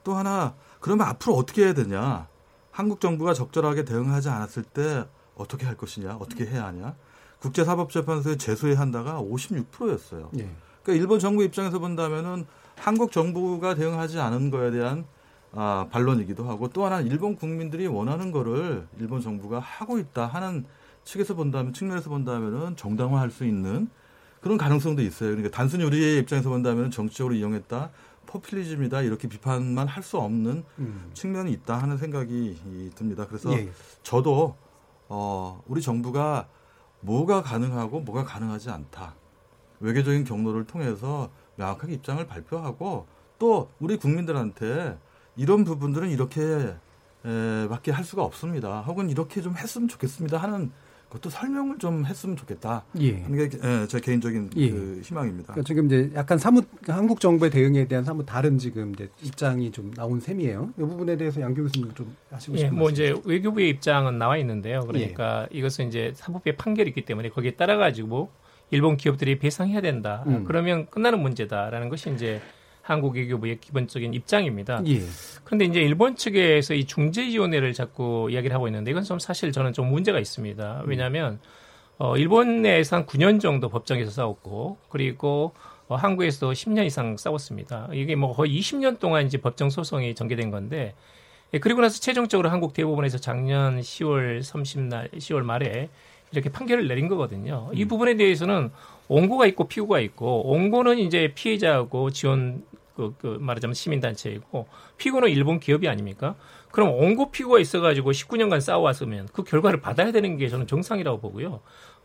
[0.05, 2.29] 또 하나 그러면 앞으로 어떻게 해야 되냐?
[2.71, 5.05] 한국 정부가 적절하게 대응하지 않았을 때
[5.35, 6.95] 어떻게 할 것이냐, 어떻게 해야 하냐.
[7.41, 10.31] 국제사법재판소에 제소해야 한다가 56%였어요.
[10.39, 10.49] 예.
[10.83, 15.05] 그러니까 일본 정부 입장에서 본다면은 한국 정부가 대응하지 않은 거에 대한
[15.53, 20.65] 아, 반론이기도 하고 또 하나 일본 국민들이 원하는 거를 일본 정부가 하고 있다 하는
[21.03, 23.89] 측에서 본다면 측면에서 본다면은 정당화할 수 있는
[24.41, 25.31] 그런 가능성도 있어요.
[25.31, 27.91] 그러니까 단순히 우리의 입장에서 본다면 정치적으로 이용했다,
[28.27, 31.11] 포퓰리즘이다 이렇게 비판만 할 수 없는 음.
[31.15, 33.27] 측면이 있다 하는 생각이 듭니다.
[33.27, 33.71] 그래서 예.
[34.03, 34.57] 저도
[35.09, 36.49] 어, 우리 정부가
[37.01, 39.15] 뭐가 가능하고 뭐가 가능하지 않다.
[39.81, 43.07] 외교적인 경로를 통해서 명확하게 입장을 발표하고
[43.39, 44.99] 또 우리 국민들한테
[45.37, 46.75] 이런 부분들은 이렇게
[47.25, 48.81] 에, 밖에 할 수가 없습니다.
[48.83, 50.71] 혹은 이렇게 좀 했으면 좋겠습니다 하는
[51.09, 52.85] 그것도 설명을 좀 했으면 좋겠다.
[53.01, 53.23] 예.
[53.23, 54.71] 하는 게 예, 제 개인적인 예.
[54.71, 55.55] 그 희망입니다.
[55.55, 59.93] 그러니까 지금 이제 약간 사뭇 한국 정부의 대응에 대한 사뭇 다른 지금 이제 입장이 좀
[59.95, 60.75] 나온 셈이에요.
[60.77, 64.81] 이 부분에 대해서 양 교수님 좀 하시고 싶은 예, 뭐 이제 외교부의 입장은 나와 있는데요.
[64.87, 65.59] 그러니까 예.
[65.59, 68.31] 이것은 이제 사법부의 판결이 있기 때문에 거기에 따라 가지고
[68.71, 70.25] 일본 기업들이 배상해야 된다.
[70.27, 70.45] 음.
[70.45, 72.43] 그러면 끝나는 문제다라는 것이 이제
[72.89, 74.83] 한국 외교부의 기본적인 입장입니다.
[74.87, 75.03] 예.
[75.45, 79.91] 그런데 이제 일본 측에서 이 중재위원회를 자꾸 이야기를 하고 있는데 이건 좀 사실 저는 좀
[79.91, 80.85] 문제가 있습니다.
[80.87, 81.39] 왜냐하면
[81.99, 85.53] 어, 일본 내에서 한 9년 정도 법정에서 싸웠고 그리고
[85.89, 87.91] 어, 한국에서 10년 이상 싸웠습니다.
[87.93, 90.95] 이게 뭐 거의 20년 동안 이제 법정 소송이 전개된 건데
[91.53, 95.91] 예, 그리고 나서 최종적으로 한국 대법원에서 작년 10월 30날 10월 말에
[96.31, 97.71] 이렇게 판결을 내린 거거든요.
[97.75, 97.89] 이 음.
[97.89, 98.71] 부분에 대해서는
[99.09, 102.63] 옹고가 있고 피고가 있고 옹고는 이제 피해자하고 지원
[102.99, 106.35] 그, 그 말하자면 시민단체이고 피고는 일본 기업이 아닙니까?
[106.73, 111.61] 그럼 원고 피고가 있어가지고 19년간 싸워왔으면 그 결과를 받아야 되는 게 저는 정상이라고 보고요.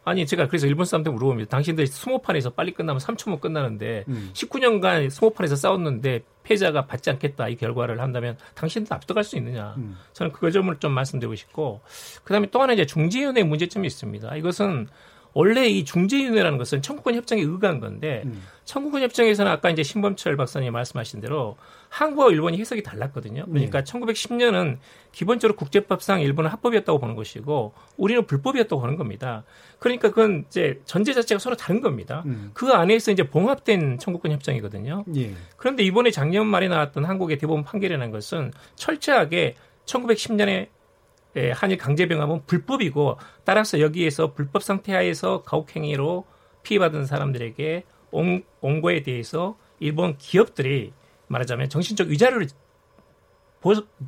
[0.06, 1.50] 아니 제가 그래서 일본 사람들 물어봅니다.
[1.50, 4.30] 당신들 스모판에서 빨리 끝나면 3초면 끝나는데 음.
[4.34, 9.74] 19년간 스모판에서 싸웠는데 패자가 받지 않겠다 이 결과를 한다면 당신도 납득할 수 있느냐?
[9.78, 9.98] 음.
[10.12, 11.82] 저는 그 점을 좀 말씀드리고 싶고
[12.24, 14.36] 그다음에 또 하나 이제 중재위원회 문제점이 있습니다.
[14.36, 14.90] 이것은
[15.34, 18.44] 원래 이 중재위원회라는 것은 청구권 협정에 의거한 건데 음.
[18.66, 21.58] 청구권 협정에서는 아까 이제 신범철 박사님 말씀하신 대로
[21.90, 23.46] 한국과 일본이 해석이 달랐거든요.
[23.46, 23.92] 그러니까 네.
[23.92, 24.78] 1910년은
[25.12, 29.44] 기본적으로 국제법상 일본은 합법이었다고 보는 것이고 우리는 불법이었다고 하는 겁니다.
[29.80, 32.24] 그러니까 그건 이제 전제 자체가 서로 다른 겁니다.
[32.26, 32.52] 음.
[32.54, 35.04] 그 안에서 이제 봉합된 청구권 협정이거든요.
[35.16, 35.34] 예.
[35.58, 39.56] 그런데 이번에 작년 말에 나왔던 한국의 대법원 판결이라는 것은 철저하게
[39.86, 40.68] 1910년에
[41.36, 46.26] 예, 한일 강제 병합은 불법이고 따라서 여기에서 불법 상태 하에서 가혹행위로
[46.64, 50.94] 피해받은 사람들에게 옹, 옹고에 대해서 일본 기업들이
[51.28, 52.48] 말하자면 정신적 위자료를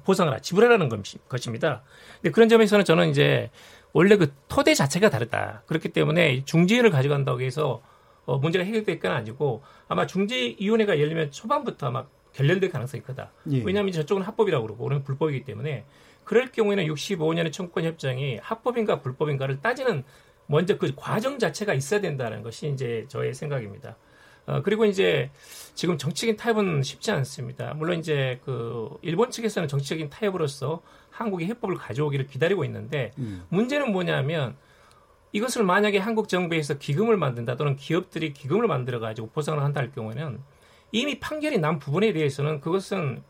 [0.04, 0.90] 보상을 지불하라는
[1.28, 1.84] 것입니다.
[2.22, 3.50] 근데 그런 점에서는 저는 이제
[3.94, 5.64] 원래 그 토대 자체가 다르다.
[5.66, 7.82] 그렇기 때문에 중지인을 가져간다고 해서
[8.26, 13.32] 어, 문제가 해결될 건 아니고 아마 중재위원회가 열리면 초반부터 아마 결렬될 가능성이 크다.
[13.52, 13.62] 예.
[13.64, 15.86] 왜냐하면 저쪽은 합법이라고 그러고 우리는 불법이기 때문에
[16.26, 20.04] 그럴 경우에는 65년의 청구권 협정이 합법인가 불법인가를 따지는
[20.48, 23.96] 먼저 그 과정 자체가 있어야 된다는 것이 이제 저의 생각입니다.
[24.48, 25.32] 어, 그리고 이제
[25.74, 27.74] 지금 정치적인 타협은 쉽지 않습니다.
[27.74, 33.44] 물론 이제 그 일본 측에서는 정치적인 타협으로서 한국이 해법을 가져오기를 기다리고 있는데 음.
[33.50, 34.56] 문제는 뭐냐면
[35.32, 40.40] 이것을 만약에 한국 정부에서 기금을 만든다 또는 기업들이 기금을 만들어 가지고 보상을 한다 할 경우에는
[40.92, 43.24] 이미 판결이 난 부분에 대해서는 그것은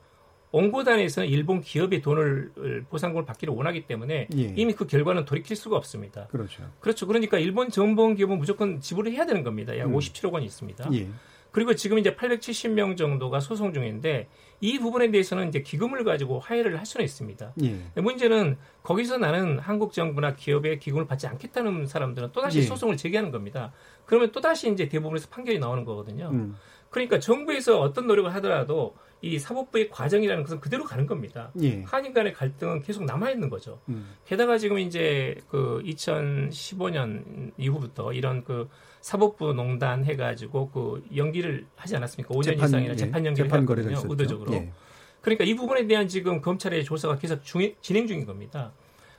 [0.55, 4.53] 원고단에서는 일본 기업의 돈을 보상금을 받기를 원하기 때문에 예.
[4.55, 6.27] 이미 그 결과는 돌이킬 수가 없습니다.
[6.27, 6.63] 그렇죠.
[6.79, 7.07] 그렇죠.
[7.07, 9.77] 그러니까 일본 전범 기업은 무조건 지불을 해야 되는 겁니다.
[9.77, 9.97] 약 음.
[9.97, 10.89] 57억 원이 있습니다.
[10.93, 11.09] 예.
[11.51, 14.27] 그리고 지금 이제 870명 정도가 소송 중인데
[14.61, 17.53] 이 부분에 대해서는 이제 기금을 가지고 화해를 할 수는 있습니다.
[17.63, 18.01] 예.
[18.01, 22.61] 문제는 거기서 나는 한국 정부나 기업의 기금을 받지 않겠다는 사람들은 또다시 예.
[22.63, 23.73] 소송을 제기하는 겁니다.
[24.05, 26.29] 그러면 또다시 이제 대부분에서 판결이 나오는 거거든요.
[26.31, 26.55] 음.
[26.95, 31.51] 그러니까 정부에서 어떤 노력을 하더라도 이 사법부의 과정이라는 것은 그대로 가는 겁니다.
[31.61, 31.83] 예.
[31.83, 33.81] 한인 간의 갈등은 계속 남아 있는 거죠.
[33.89, 34.15] 음.
[34.25, 38.69] 게다가 지금 이제 그 2015년 이후부터 이런 그
[39.01, 42.33] 사법부 농단 해가지고 그 연기를 하지 않았습니까?
[42.33, 42.95] 5년 재판, 이상이나 예.
[42.95, 44.01] 재판 연기를 했거든요.
[44.07, 44.53] 의도적으로.
[44.53, 44.71] 예.
[45.19, 48.71] 그러니까 이 부분에 대한 지금 검찰의 조사가 계속 중, 진행 중인 겁니다.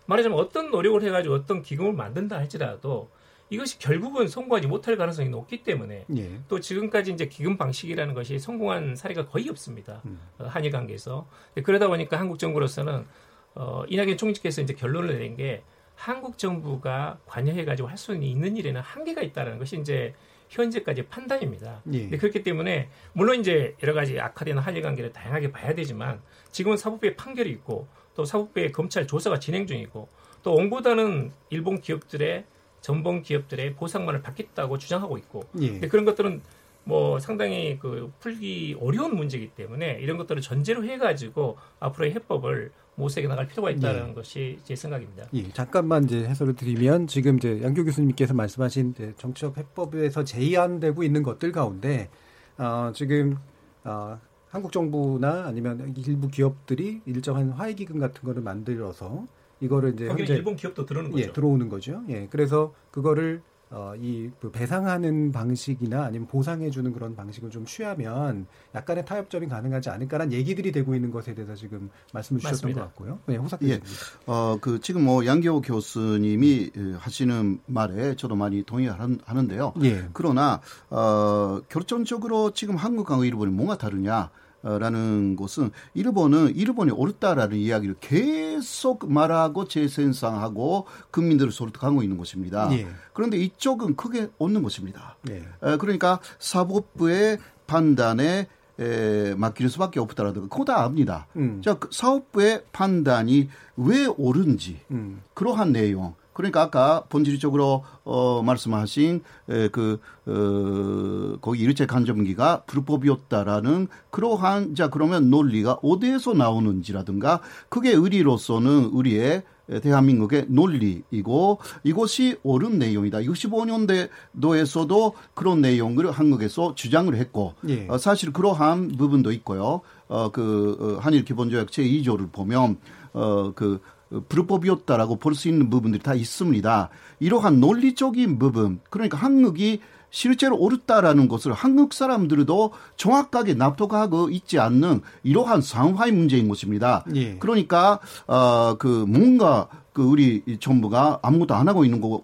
[0.06, 3.10] 말하자면 어떤 노력을 해가지고 어떤 기금을 만든다 할지라도
[3.48, 6.40] 이것이 결국은 성공하지 못할 가능성이 높기 때문에 예.
[6.48, 10.02] 또 지금까지 이제 기금 방식이라는 것이 성공한 사례가 거의 없습니다.
[10.04, 10.20] 음.
[10.38, 11.28] 어, 한일 관계에서
[11.62, 13.06] 그러다 보니까 한국 정부로서는
[13.54, 15.62] 어, 이낙연 총리께서 이제 결론을 내린 게
[15.94, 20.14] 한국 정부가 관여해가지고 할 수 있는 일에는 한계가 있다는 것이 이제
[20.48, 21.82] 현재까지 판단입니다.
[21.92, 22.08] 예.
[22.08, 26.20] 그렇기 때문에 물론 이제 여러 가지 악화되는 한일 관계를 다양하게 봐야 되지만
[26.50, 30.08] 지금은 사법부의 판결이 있고 또 사법부의 검찰 조사가 진행 중이고
[30.42, 32.44] 또 원고단은 일본 기업들의
[32.86, 35.80] 전범 기업들의 보상만을 받겠다고 주장하고 있고 예.
[35.80, 36.40] 그런 것들은
[36.84, 43.48] 뭐 상당히 그 풀기 어려운 문제이기 때문에 이런 것들을 전제로 해가지고 앞으로의 해법을 모색해 나갈
[43.48, 44.14] 필요가 있다는 예.
[44.14, 45.26] 것이 제 생각입니다.
[45.34, 51.50] 예, 잠깐만 이제 해설을 드리면 지금 이제 양교 교수님께서 말씀하신 정치적 해법에서 제의안되고 있는 것들
[51.50, 52.08] 가운데
[52.56, 53.36] 어, 지금
[53.82, 54.16] 어,
[54.48, 59.26] 한국 정부나 아니면 일부 기업들이 일정한 화해 기금 같은 거를 만들어서
[59.60, 61.22] 이거를 이제 현재 일본 기업도 들어오는 거죠.
[61.22, 62.02] 예, 들어오는 거죠.
[62.08, 68.46] 예, 그래서 그거를 어, 이그 배상하는 방식이나 아니면 보상해주는 그런 방식을 좀 취하면
[68.76, 72.80] 약간의 타협점이 가능하지 않을까라는 얘기들이 되고 있는 것에 대해서 지금 말씀을 주셨던 맞습니다.
[72.80, 73.18] 것 같고요.
[73.26, 73.80] 네, 호사 예.
[74.26, 79.74] 어, 그 지금 뭐 양교 교수님이 하시는 말에 저도 많이 동의하는데요.
[79.82, 80.08] 예.
[80.12, 84.30] 그러나 어, 결정적으로 지금 한국과 일본이 뭔가 다르냐?
[84.66, 92.68] 라는 것은 일본은 일본이 옳다라는 이야기를 계속 말하고 재생산하고 국민들을 설득하고 있는 것입니다.
[92.72, 92.88] 예.
[93.12, 95.16] 그런데 이쪽은 크게 없는 것입니다.
[95.30, 95.44] 예.
[95.78, 97.38] 그러니까 사법부의
[97.68, 98.48] 판단에
[98.78, 101.26] 에, 맡길 수밖에 없다라든가 그거 다 압니다.
[101.36, 101.62] 음.
[101.64, 105.22] 자, 그 사업부의 판단이 왜 옳은지 음.
[105.34, 114.74] 그러한 내용 그러니까 아까 본질적으로 어 말씀하신 에, 그 어, 거기 일제 간접기가 불법이었다라는 그러한
[114.74, 119.44] 자 그러면 논리가 어디에서 나오는지라든가 그게 의리로서는 우리의
[119.82, 123.20] 대한민국의 논리이고 이것이 옳은 내용이다.
[123.20, 127.86] 65년대도에서도 그런 내용을 한국에서 주장을 했고 예.
[127.88, 129.80] 어, 사실 그러한 부분도 있고요.
[130.08, 132.76] 어, 그 어, 한일 기본조약 제2조를 보면
[133.14, 133.80] 어, 그
[134.28, 136.88] 불법이었다라고 볼 수 있는 부분들이 다 있습니다.
[137.20, 139.80] 이러한 논리적인 부분, 그러니까 한국이
[140.10, 147.04] 실제로 옳다라는 것을 한국 사람들도 정확하게 납득하고 있지 않는 이러한 상황의 문제인 것입니다.
[147.14, 147.36] 예.
[147.36, 152.22] 그러니까 어그 뭔가 그 우리 정부가 아무것도 안 하고 있는 거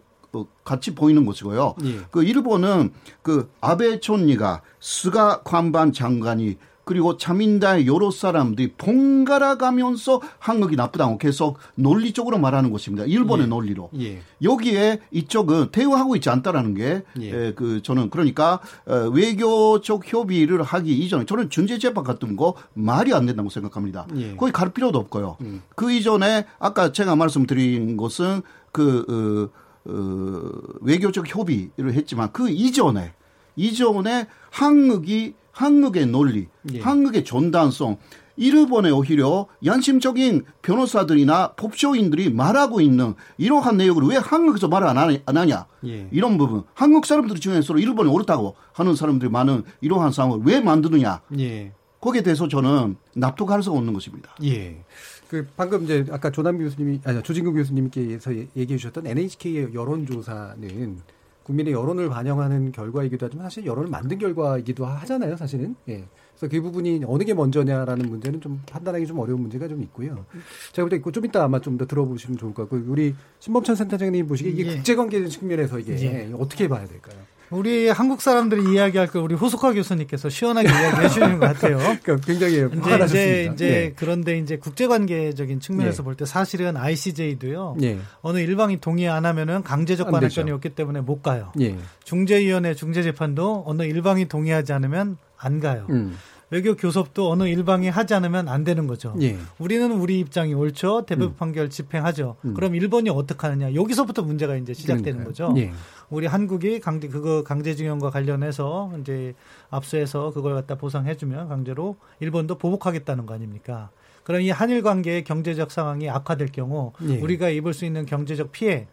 [0.65, 1.75] 같이 보이는 것이고요.
[1.85, 1.99] 예.
[2.11, 10.77] 그 일본은 그 아베 총리가 스가 관반 장관이 그리고 자민당의 여러 사람들이 번갈아 가면서 한국이
[10.77, 13.05] 나쁘다고 계속 논리적으로 말하는 것입니다.
[13.05, 13.49] 일본의 예.
[13.49, 13.91] 논리로.
[14.01, 14.21] 예.
[14.43, 17.29] 여기에 이쪽은 대우하고 있지 않다라는 게, 예.
[17.29, 23.27] 에, 그, 저는 그러니까, 어, 외교적 협의를 하기 이전에 저는 중재재판 같은 거 말이 안
[23.27, 24.07] 된다고 생각합니다.
[24.17, 24.35] 예.
[24.37, 25.37] 거기 갈 필요도 없고요.
[25.43, 25.63] 음.
[25.77, 33.13] 그 이전에 아까 제가 말씀드린 것은 그, 어, 어, 외교적 협의를 했지만 그 이전에,
[33.55, 36.81] 이전에 한국이 한국의 논리, 예.
[36.81, 37.99] 한국의 전단성,
[38.37, 44.97] 일본에 오히려 양심적인 변호사들이나 법조인들이 말하고 있는 이러한 내용을 왜 한국에서 말안
[45.27, 46.09] 하냐 예.
[46.11, 51.73] 이런 부분 한국 사람들 중에서 일본이 옳다고 하는 사람들이 많은 이러한 상황을 왜 만드느냐 예.
[52.01, 54.35] 거기에 대해서 저는 납득할 수가 없는 것입니다.
[54.43, 54.83] 예.
[55.29, 60.99] 그 방금 이제 아까 조남 교수님이 아니 조진국 교수님께서 얘기해 주셨던 NHK의 여론조사는
[61.45, 65.75] 국민의 여론을 반영하는 결과이기도 하지만 사실 여론을 만든 결과이기도 하잖아요, 사실은.
[65.89, 66.05] 예.
[66.37, 70.25] 그래서 그 부분이 어느 게 먼저냐라는 문제는 좀 판단하기 좀 어려운 문제가 좀 있고요.
[70.73, 74.27] 제가 볼 때 좀 이따 아마 좀 더 들어보시면 좋을 것 같고 우리 신범천 센터장님
[74.27, 74.77] 보시기에 이게 예.
[74.77, 76.33] 국제관계 측면에서 이게 예.
[76.35, 77.17] 어떻게 봐야 될까요?
[77.53, 81.79] 우리 한국 사람들이 이야기할 걸 우리 호숙화 교수님께서 시원하게 이야기해 주시는 것 같아요.
[82.03, 83.93] 그러니까 굉장히 이제 이제, 이제 예.
[83.95, 86.05] 그런데 이제 국제관계적인 측면에서 예.
[86.05, 87.77] 볼때 사실은 ICJ도요.
[87.83, 87.99] 예.
[88.23, 91.53] 어느 일방이 동의 안 하면은 강제적 관할권이 없기 때문에 못 가요.
[91.61, 91.77] 예.
[92.05, 95.87] 중재위원회 중재재판도 어느 일방이 동의하지 않으면 안 가요.
[95.91, 96.17] 음.
[96.53, 99.15] 외교 교섭도 어느 일방이 하지 않으면 안 되는 거죠.
[99.23, 99.39] 예.
[99.59, 101.07] 우리는 우리 입장이 옳죠.
[101.07, 101.37] 대법 음.
[101.39, 102.37] 판결 집행하죠.
[102.45, 102.53] 음.
[102.53, 103.75] 그럼 일본이 어떻게 하느냐.
[103.75, 105.49] 여기서부터 문제가 이제 시작되는 그러니까요.
[105.49, 105.55] 거죠.
[105.57, 105.73] 예.
[106.11, 109.33] 우리 한국이 강제 그거 강제징용과 관련해서 이제
[109.71, 113.89] 압수해서 그걸 갖다 보상해주면 강제로 일본도 보복하겠다는 거 아닙니까?
[114.23, 117.17] 그럼 이 한일 관계의 경제적 상황이 악화될 경우 예.
[117.19, 118.87] 우리가 입을 수 있는 경제적 피해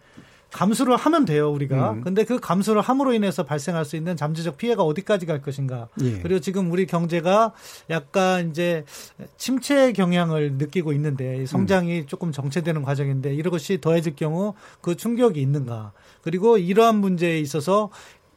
[0.52, 1.92] 감수를 하면 돼요 우리가.
[1.92, 2.02] 음.
[2.02, 5.88] 근데 그 감수를 함으로 인해서 발생할 수 있는 잠재적 피해가 어디까지 갈 것인가.
[6.02, 6.20] 예.
[6.20, 7.54] 그리고 지금 우리 경제가
[7.90, 8.84] 약간 이제
[9.38, 12.08] 침체 경향을 느끼고 있는데 성장이 음.
[12.08, 15.92] 조금 정체되는 과정인데 이것이 더해질 경우 그 충격이 있는가.
[16.22, 17.90] 그리고 이러한 문제에 있어서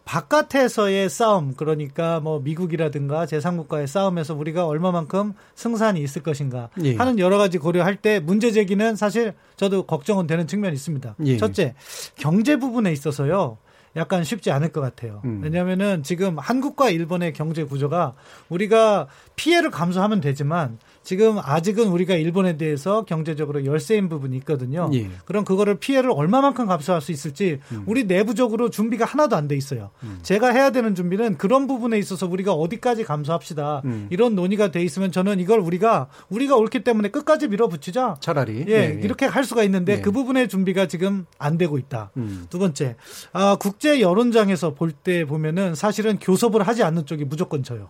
[0.05, 6.97] 바깥에서의 싸움, 그러니까 뭐 미국이라든가 제3국가의 싸움에서 우리가 얼마만큼 승산이 있을 것인가 예.
[6.97, 11.17] 하는 여러 가지 고려할 때 문제 제기는 사실 저도 걱정은 되는 측면이 있습니다.
[11.25, 11.37] 예.
[11.37, 11.75] 첫째,
[12.17, 13.59] 경제 부분에 있어서요.
[13.95, 15.21] 약간 쉽지 않을 것 같아요.
[15.25, 15.41] 음.
[15.43, 18.15] 왜냐하면은 지금 한국과 일본의 경제 구조가
[18.49, 24.89] 우리가 피해를 감수하면 되지만 지금 아직은 우리가 일본에 대해서 경제적으로 열세인 부분이 있거든요.
[24.95, 25.11] 예.
[25.25, 27.83] 그럼 그거를 피해를 얼마만큼 감수할 수 있을지 음.
[27.87, 29.91] 우리 내부적으로 준비가 하나도 안 돼 있어요.
[30.05, 30.21] 음.
[30.23, 33.83] 제가 해야 되는 준비는 그런 부분에 있어서 우리가 어디까지 감수합시다.
[33.85, 34.07] 음.
[34.11, 38.19] 이런 논의가 돼 있으면 저는 이걸 우리가 우리가 옳기 때문에 끝까지 밀어붙이자.
[38.21, 39.01] 차라리 예, 예, 예.
[39.03, 40.01] 이렇게 할 수가 있는데 예.
[40.01, 42.13] 그 부분의 준비가 지금 안 되고 있다.
[42.17, 42.47] 음.
[42.51, 42.95] 두 번째,
[43.33, 47.89] 아, 국제 여론장에서 볼 때 보면은 사실은 교섭을 하지 않는 쪽이 무조건 져요.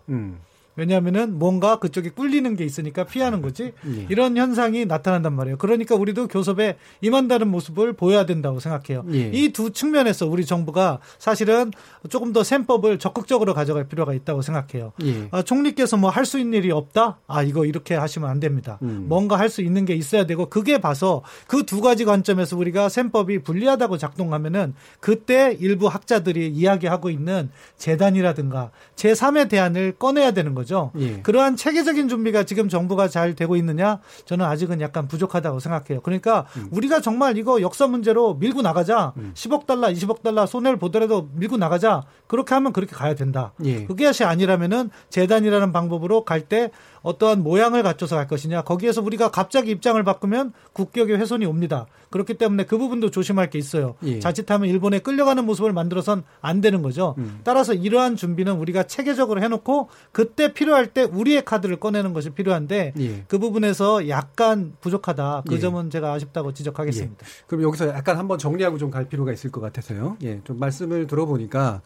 [0.75, 0.81] 음.
[0.81, 4.07] 왜냐하면은 뭔가 그쪽에 꿀리는 게 있으니까 피하는 거지 예.
[4.09, 5.59] 이런 현상이 나타난단 말이에요.
[5.59, 9.05] 그러니까 우리도 교섭에 임한다는 모습을 보여야 된다고 생각해요.
[9.13, 9.31] 예.
[9.33, 11.73] 이두 측면에서 우리 정부가 사실은
[12.09, 14.93] 조금 더 셈법을 적극적으로 가져갈 필요가 있다고 생각해요.
[15.05, 15.29] 예.
[15.31, 17.19] 아, 총리께서 뭐 할 수 있는 일이 없다?
[17.27, 18.79] 아 이거 이렇게 하시면 안 됩니다.
[18.83, 19.07] 음.
[19.09, 23.41] 뭔가 할 수 있는 게 있어야 되고 그게 봐서 그 두 가지 관점에서 우리가 셈법이
[23.43, 30.62] 불리하다고 작동하면은 그때 일부 학자들이 이야기하고 있는 재단이라든가 제3의 대안을 꺼내야 되는 거죠.
[30.63, 30.93] 거죠.
[30.99, 31.21] 예.
[31.23, 33.99] 그러한 체계적인 준비가 지금 정부가 잘 되고 있느냐?
[34.25, 36.01] 저는 아직은 약간 부족하다고 생각해요.
[36.03, 36.69] 그러니까 음.
[36.71, 39.13] 우리가 정말 이거 역사 문제로 밀고 나가자.
[39.17, 39.33] 음.
[39.35, 42.03] 10억 달러, 20억 달러 손해를 보더라도 밀고 나가자.
[42.29, 43.53] 그렇게 하면 그렇게 가야 된다.
[43.65, 43.85] 예.
[43.85, 46.71] 그것이 아니라면은 재단이라는 방법으로 갈 때
[47.03, 48.63] 어떠한 모양을 갖춰서 갈 것이냐.
[48.63, 51.87] 거기에서 우리가 갑자기 입장을 바꾸면 국격의 훼손이 옵니다.
[52.11, 53.95] 그렇기 때문에 그 부분도 조심할 게 있어요.
[54.05, 54.19] 예.
[54.19, 57.15] 자칫하면 일본에 끌려가는 모습을 만들어선 안 되는 거죠.
[57.19, 57.41] 음.
[57.45, 63.25] 따라서 이러한 준비는 우리가 체계적으로 해놓고 그때 필요할 때 우리의 카드를 꺼내는 것이 필요한데 예.
[63.29, 65.45] 그 부분에서 약간 부족하다.
[65.49, 65.59] 그 예.
[65.59, 67.17] 점은 제가 아쉽다고 지적하겠습니다.
[67.27, 67.45] 예.
[67.47, 70.19] 그럼 여기서 약간 한번 정리하고 좀 갈 필요가 있을 것 같아서요.
[70.23, 71.81] 예, 좀 말씀을 들어보니까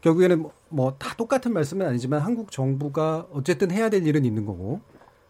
[0.00, 4.80] 결국에는 뭐다 뭐 똑같은 말씀은 아니지만 한국 정부가 어쨌든 해야 될 일은 있는 거고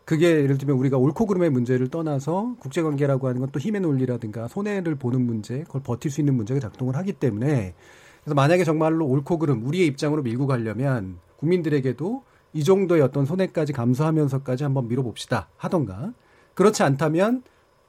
[0.04, 4.94] 그게 예를 들면 우리가 옳고 그름의 문제를 떠나서 국제관계라고 하는 건 또 힘의 논리라든가 손해를
[4.96, 7.74] 보는 문제, 그걸 버틸 수 있는 문제가 작동을 하기 때문에
[8.22, 12.22] 그래서 만약에 정말로 옳고 그름 우리의 입장으로 밀고 가려면 국민들에게도
[12.56, 16.14] 이 정도의 어떤 손해까지 감수하면서까지 한번 밀어봅시다 하던가
[16.54, 17.42] 그렇지 않다면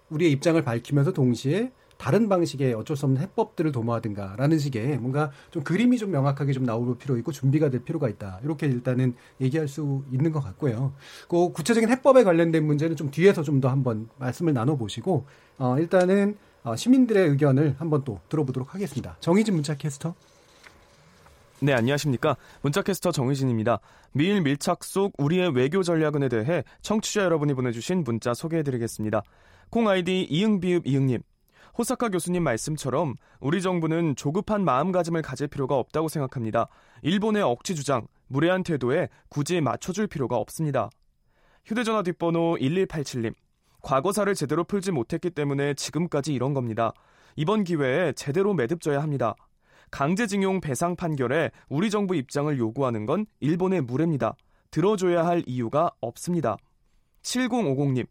[0.10, 5.98] 우리의 입장을 밝히면서 동시에 다른 방식의 어쩔 수 없는 해법들을 도모하든가라는 식의 뭔가 좀 그림이
[5.98, 8.40] 좀 명확하게 좀 나올 필요 있고 준비가 될 필요가 있다.
[8.44, 10.94] 이렇게 일단은 얘기할 수 있는 것 같고요.
[11.28, 15.26] 그 구체적인 해법에 관련된 문제는 좀 뒤에서 좀 더 한번 말씀을 나눠보시고
[15.58, 19.16] 어, 일단은 어, 시민들의 의견을 한번 또 들어보도록 하겠습니다.
[19.22, 20.14] 정희진 문자 캐스터.
[21.60, 22.38] 네, 안녕하십니까.
[22.62, 23.80] 문자캐스터 정희진입니다.
[24.12, 29.24] 미일 밀착 속 우리의 외교 전략은에 대해 청취자 여러분이 보내주신 문자 소개해드리겠습니다.
[29.72, 31.20] 콩 아이디 이응비읍 이응님.
[31.76, 36.68] 호사카 교수님 말씀처럼 우리 정부는 조급한 마음가짐을 가질 필요가 없다고 생각합니다.
[37.02, 40.92] 일본의 억지 주장, 무례한 태도에 굳이 맞춰줄 필요가 없습니다.
[41.66, 43.34] 휴대전화 뒷번호 1187님.
[43.82, 46.92] 과거사를 제대로 풀지 못했기 때문에 지금까지 이런 겁니다.
[47.36, 49.36] 이번 기회에 제대로 매듭져야 합니다.
[49.92, 54.36] 강제징용 배상 판결에 우리 정부 입장을 요구하는 건 일본의 무례입니다.
[54.72, 56.58] 들어줘야 할 이유가 없습니다.
[57.24, 58.06] 7050님.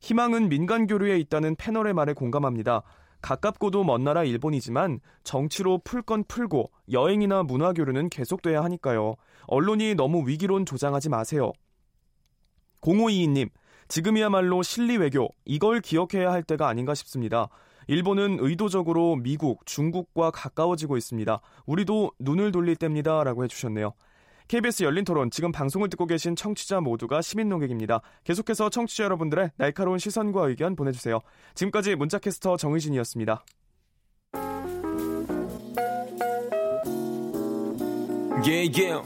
[0.00, 2.82] 희망은 민간 교류에 있다는 패널의 말에 공감합니다.
[3.20, 9.16] 가깝고도 먼 나라 일본이지만 정치로 풀 건 풀고 여행이나 문화 교류는 계속돼야 하니까요.
[9.46, 11.52] 언론이 너무 위기론 조장하지 마세요.
[12.80, 13.50] 0522님,
[13.88, 17.48] 지금이야말로 실리 외교, 이걸 기억해야 할 때가 아닌가 싶습니다.
[17.86, 21.40] 일본은 의도적으로 미국, 중국과 가까워지고 있습니다.
[21.66, 23.24] 우리도 눈을 돌릴 때입니다.
[23.24, 23.92] 라고 해주셨네요.
[24.48, 28.00] KBS 열린 토론, 지금 방송을 듣고 계신 청취자 모두가 시민 농객입니다.
[28.24, 31.20] 계속해서 청취자 여러분들의 날카로운 시선과 의견 보내주세요.
[31.54, 33.44] 지금까지 문자캐스터 정의진이었습니다.
[38.42, 39.02] Yeah, yeah.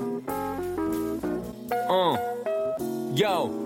[1.91, 2.17] Uh.
[3.17, 3.64] Yo.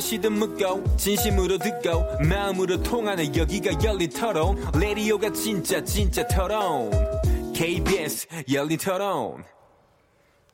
[0.00, 6.90] 무엇이든 묻고 진심으로 듣고 마음으로 통하는 여기가 열린 토론 레디오가 진짜 진짜 토론
[7.54, 9.44] KBS 열린 토론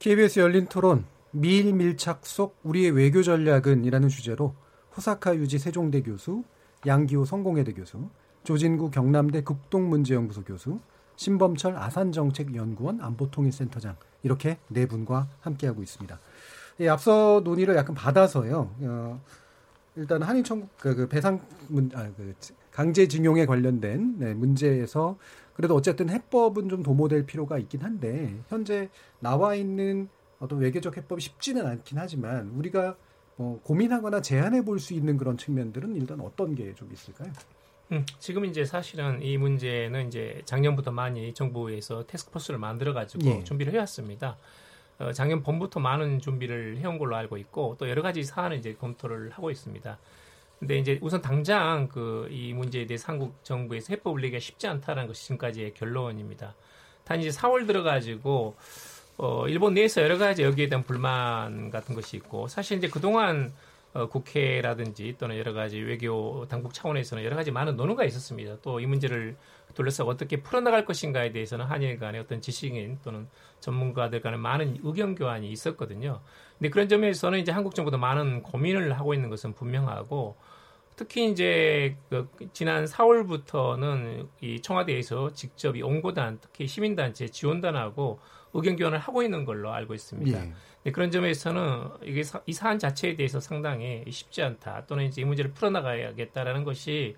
[0.00, 4.54] KBS 열린 토론 미일 밀착 속 우리의 외교 전략은 이라는 주제로
[4.96, 6.42] 호사카 유지 세종대 교수,
[6.86, 8.08] 양기호 성공회대 교수,
[8.44, 10.80] 조진구 경남대 국동문제연구소 교수,
[11.16, 16.18] 신범철 아산정책연구원 안보통일센터장 이렇게 네 분과 함께하고 있습니다.
[16.80, 18.74] 예, 앞서 논의를 약간 받아서요.
[18.80, 19.20] 어,
[19.96, 22.34] 일단 한일 청구 그, 그 배상 문, 아, 그
[22.72, 25.16] 강제징용에 관련된 네, 문제에서
[25.54, 30.08] 그래도 어쨌든 해법은 좀 도모될 필요가 있긴 한데 현재 나와 있는
[30.38, 32.96] 어떤 외교적 해법이 쉽지는 않긴 하지만 우리가
[33.36, 37.32] 뭐 고민하거나 제안해 볼 수 있는 그런 측면들은 일단 어떤 게 좀 있을까요?
[37.92, 43.44] 음, 지금 이제 사실은 이 문제는 이제 작년부터 많이 정부에서 테스크포스를 만들어 가지고 예.
[43.44, 44.36] 준비를 해왔습니다.
[44.98, 49.30] 어, 작년 봄부터 많은 준비를 해온 걸로 알고 있고 또 여러 가지 사안을 이제 검토를
[49.30, 49.98] 하고 있습니다.
[50.58, 55.24] 근데 이제 우선 당장 그 이 문제에 대해 한국 정부에서 해법을 내기가 쉽지 않다는 것이
[55.24, 56.54] 지금까지의 결론입니다.
[57.04, 58.56] 단 이제 4월 들어가지고
[59.18, 63.52] 어 일본 내에서 여러 가지 여기에 대한 불만 같은 것이 있고 사실 이제 그동안
[63.94, 68.58] 어, 국회라든지 또는 여러 가지 외교 당국 차원에서는 여러 가지 많은 논의가 있었습니다.
[68.62, 69.36] 또 이 문제를
[69.74, 73.28] 둘러싸고 어떻게 풀어나갈 것인가에 대해서는 한일 간의 어떤 지식인 또는
[73.60, 76.20] 전문가들 간의 많은 의견 교환이 있었거든요.
[76.58, 80.36] 근데 그런 점에서는 이제 한국 정부도 많은 고민을 하고 있는 것은 분명하고
[80.96, 88.18] 특히 이제 그 지난 4월부터는 이 청와대에서 직접 이 온고단 특히 시민단체 지원단하고
[88.54, 90.42] 의견 교환을 하고 있는 걸로 알고 있습니다.
[90.42, 90.52] 예.
[90.84, 95.24] 네, 그런 점에서는 이게 사, 이 사안 자체에 대해서 상당히 쉽지 않다 또는 이제 이
[95.24, 97.16] 문제를 풀어나가야겠다라는 것이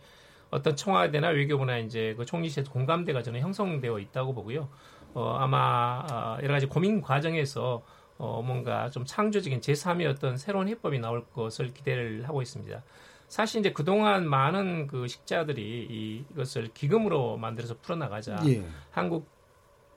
[0.50, 4.68] 어떤 청와대나 외교부나 이제 그 총리실에서 공감대가 저는 형성되어 있다고 보고요.
[5.14, 7.82] 어, 아마 어, 여러 가지 고민 과정에서
[8.18, 12.82] 어, 뭔가 좀 창조적인 제3의 어떤 새로운 해법이 나올 것을 기대를 하고 있습니다.
[13.28, 18.64] 사실 이제 그동안 많은 그 식자들이 이것을 기금으로 만들어서 풀어나가자 예.
[18.90, 19.28] 한국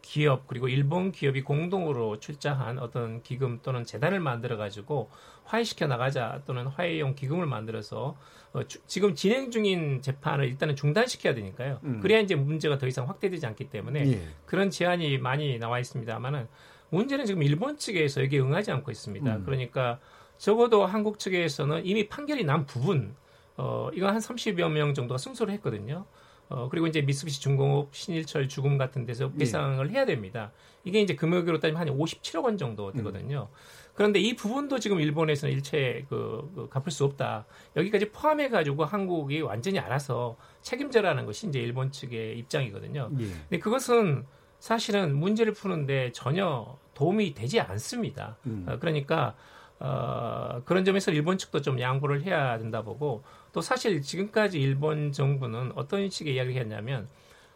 [0.01, 5.09] 기업 그리고 일본 기업이 공동으로 출자한 어떤 기금 또는 재단을 만들어 가지고
[5.45, 8.17] 화해시켜 나가자 또는 화해용 기금을 만들어서
[8.53, 11.79] 어, 주, 지금 진행 중인 재판을 일단은 중단시켜야 되니까요.
[11.83, 11.99] 음.
[12.01, 14.21] 그래야 이제 문제가 더 이상 확대되지 않기 때문에 예.
[14.45, 16.47] 그런 제안이 많이 나와 있습니다만은
[16.89, 19.35] 문제는 지금 일본 측에서 여기에 응하지 않고 있습니다.
[19.35, 19.43] 음.
[19.45, 19.99] 그러니까
[20.37, 23.15] 적어도 한국 측에서는 이미 판결이 난 부분
[23.57, 26.05] 어 이건 한 30여 명 정도가 승소를 했거든요.
[26.51, 29.93] 어, 그리고 이제 미쓰비시 중공업, 신일철 죽음 같은 데서 배상을 예.
[29.93, 30.51] 해야 됩니다.
[30.83, 33.47] 이게 이제 금액으로 따지면 한 57억 원 정도 되거든요.
[33.49, 33.55] 음.
[33.93, 37.45] 그런데 이 부분도 지금 일본에서는 일체 그, 그 갚을 수 없다.
[37.75, 43.09] 여기까지 포함해 가지고 한국이 완전히 알아서 책임져라는 것이 이제 일본 측의 입장이거든요.
[43.19, 43.25] 예.
[43.25, 44.25] 근데 그것은
[44.59, 48.37] 사실은 문제를 푸는데 전혀 도움이 되지 않습니다.
[48.45, 48.65] 음.
[48.67, 49.35] 어, 그러니까
[49.79, 53.23] 어, 그런 점에서 일본 측도 좀 양보를 해야 된다 보고
[53.53, 57.07] 또 사실 지금까지 일본 정부는 어떤 식의 이야기를 했냐면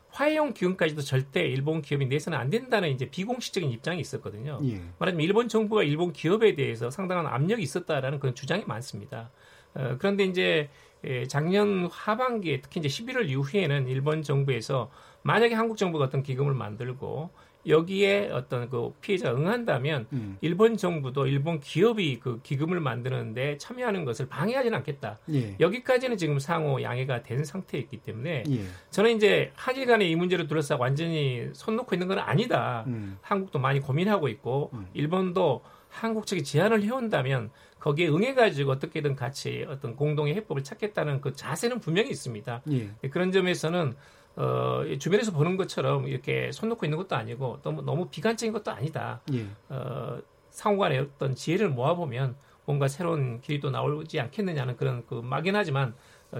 [0.10, 4.60] 화해용 기금까지도 절대 일본 기업이 내서는 안 된다는 이제 비공식적인 입장이 있었거든요.
[4.64, 4.82] 예.
[4.98, 9.30] 말하자면 일본 정부가 일본 기업에 대해서 상당한 압력이 있었다라는 그런 주장이 많습니다.
[9.74, 10.70] 어, 그런데 이제
[11.04, 14.90] 예, 작년 하반기에 특히 이제 11월 이후에는 일본 정부에서
[15.22, 17.30] 만약에 한국 정부가 어떤 기금을 만들고
[17.68, 20.38] 여기에 어떤 그 피해자가 응한다면 음.
[20.42, 25.20] 일본 정부도 일본 기업이 그 기금을 만드는데 참여하는 것을 방해하지는 않겠다.
[25.34, 25.56] 예.
[25.60, 28.60] 여기까지는 지금 상호 양해가 된 상태였기 때문에 예.
[28.92, 32.84] 저는 이제 한일 간의 이 문제를 둘러싸고 완전히 손 놓고 있는 건 아니다.
[32.88, 33.18] 음.
[33.22, 34.88] 한국도 많이 고민하고 있고 음.
[34.94, 41.80] 일본도 한국 측이 제안을 해온다면 거기에 응해가지고 어떻게든 같이 어떤 공동의 해법을 찾겠다는 그 자세는
[41.80, 42.62] 분명히 있습니다.
[42.72, 43.10] 예.
[43.10, 43.96] 그런 점에서는
[44.36, 49.22] 어, 주변에서 보는 것처럼 이렇게 손 놓고 있는 것도 아니고 너무, 너무 비관적인 것도 아니다.
[49.34, 49.48] 예.
[49.70, 50.20] 어,
[50.50, 55.94] 상호간의 어떤 지혜를 모아보면 뭔가 새로운 길이 또 나오지 않겠느냐는 그런 그 막연하지만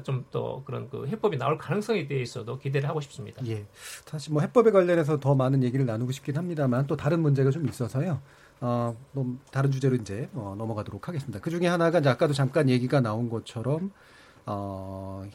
[0.04, 3.46] 좀더 그런 그 해법이 나올 가능성에 대해서도 기대를 하고 싶습니다.
[3.48, 3.66] 예.
[4.06, 8.22] 사실 뭐 해법에 관련해서 더 많은 얘기를 나누고 싶긴 합니다만 또 다른 문제가 좀 있어서요.
[8.62, 11.40] 어, 좀 다른 주제로 이제 어, 넘어가도록 하겠습니다.
[11.40, 13.92] 그 중에 하나가 이제 아까도 잠깐 얘기가 나온 것처럼
[14.46, 15.26] 어,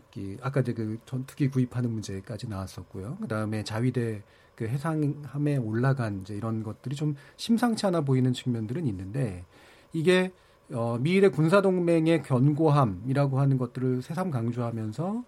[0.41, 3.19] 아까 이제 그 전투기 구입하는 문제까지 나왔었고요.
[3.21, 4.23] 그 다음에 자위대
[4.55, 9.45] 그 해상함에 올라간 이제 이런 것들이 좀 심상치 않아 보이는 측면들은 있는데
[9.93, 10.33] 이게
[10.73, 15.25] 어, 미일의 군사동맹의 견고함이라고 하는 것들을 새삼 강조하면서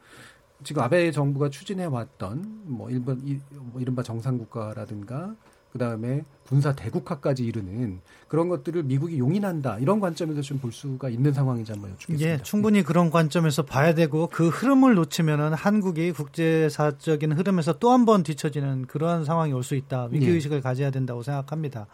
[0.63, 5.35] 지금 아베 정부가 추진해 왔던 뭐 일본 뭐 이른바 정상국가라든가
[5.73, 11.33] 그 다음에 군사 대국화까지 이르는 그런 것들을 미국이 용인한다 이런 관점에서 좀 볼 수가 있는
[11.33, 12.31] 상황인지 한번 여쭙겠습니다.
[12.31, 18.23] 예, 충분히 그런 관점에서 봐야 되고 그 흐름을 놓치면은 한국이 국제사적인 흐름에서 또 한 번
[18.23, 20.09] 뒤처지는 그러한 상황이 올 수 있다.
[20.11, 20.61] 위기 의식을 예.
[20.61, 21.87] 가져야 된다고 생각합니다.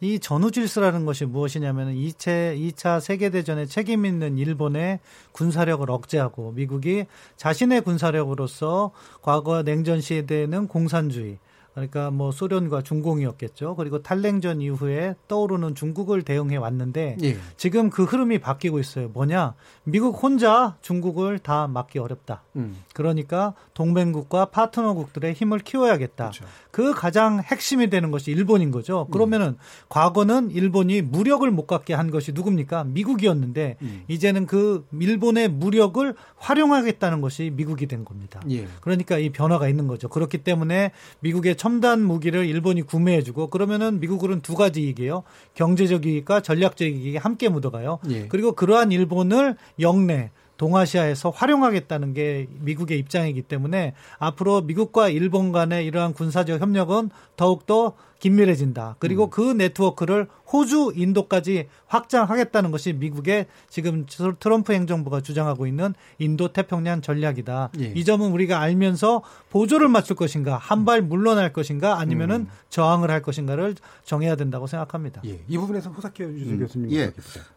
[0.00, 5.00] 이 전후 질서라는 것이 무엇이냐면은 2차 2차 세계 대전에 책임 있는 일본의
[5.32, 7.04] 군사력을 억제하고 미국이
[7.36, 11.38] 자신의 군사력으로서 과거 냉전 시대에는 공산주의
[11.76, 13.76] 그러니까 뭐 소련과 중공이었겠죠.
[13.76, 17.36] 그리고 탈냉전 이후에 떠오르는 중국을 대응해 왔는데 예.
[17.58, 19.08] 지금 그 흐름이 바뀌고 있어요.
[19.08, 19.52] 뭐냐?
[19.84, 22.42] 미국 혼자 중국을 다 막기 어렵다.
[22.56, 22.82] 음.
[22.94, 26.30] 그러니까 동맹국과 파트너국들의 힘을 키워야겠다.
[26.30, 26.46] 그렇죠.
[26.76, 29.06] 그 가장 핵심이 되는 것이 일본인 거죠.
[29.10, 29.56] 그러면은 음.
[29.88, 32.84] 과거는 일본이 무력을 못 갖게 한 것이 누굽니까?
[32.84, 34.02] 미국이었는데 음.
[34.08, 38.42] 이제는 그 일본의 무력을 활용하겠다는 것이 미국이 된 겁니다.
[38.50, 38.68] 예.
[38.82, 40.10] 그러니까 이 변화가 있는 거죠.
[40.10, 45.22] 그렇기 때문에 미국의 첨단 무기를 일본이 구매해주고 그러면은 미국으로는 두 가지 이익이에요.
[45.54, 48.00] 경제적 이익과 전략적 이익이 함께 묻어가요.
[48.10, 48.28] 예.
[48.28, 56.12] 그리고 그러한 일본을 영내 동아시아에서 활용하겠다는 게 미국의 입장이기 때문에 앞으로 미국과 일본 간의 이러한
[56.14, 58.96] 군사적 협력은 더욱더 긴밀해진다.
[58.98, 59.30] 그리고 음.
[59.30, 64.06] 그 네트워크를 호주, 인도까지 확장하겠다는 것이 미국의 지금
[64.38, 67.70] 트럼프 행정부가 주장하고 있는 인도 태평양 전략이다.
[67.80, 67.92] 예.
[67.94, 72.48] 이 점은 우리가 알면서 보조를 맞출 것인가, 한 발 물러날 것인가, 아니면은 음.
[72.70, 75.20] 저항을 할 것인가를 정해야 된다고 생각합니다.
[75.26, 75.40] 예.
[75.48, 76.58] 이 부분에서 호사키 음.
[76.60, 76.92] 교수님.
[76.92, 77.12] 예.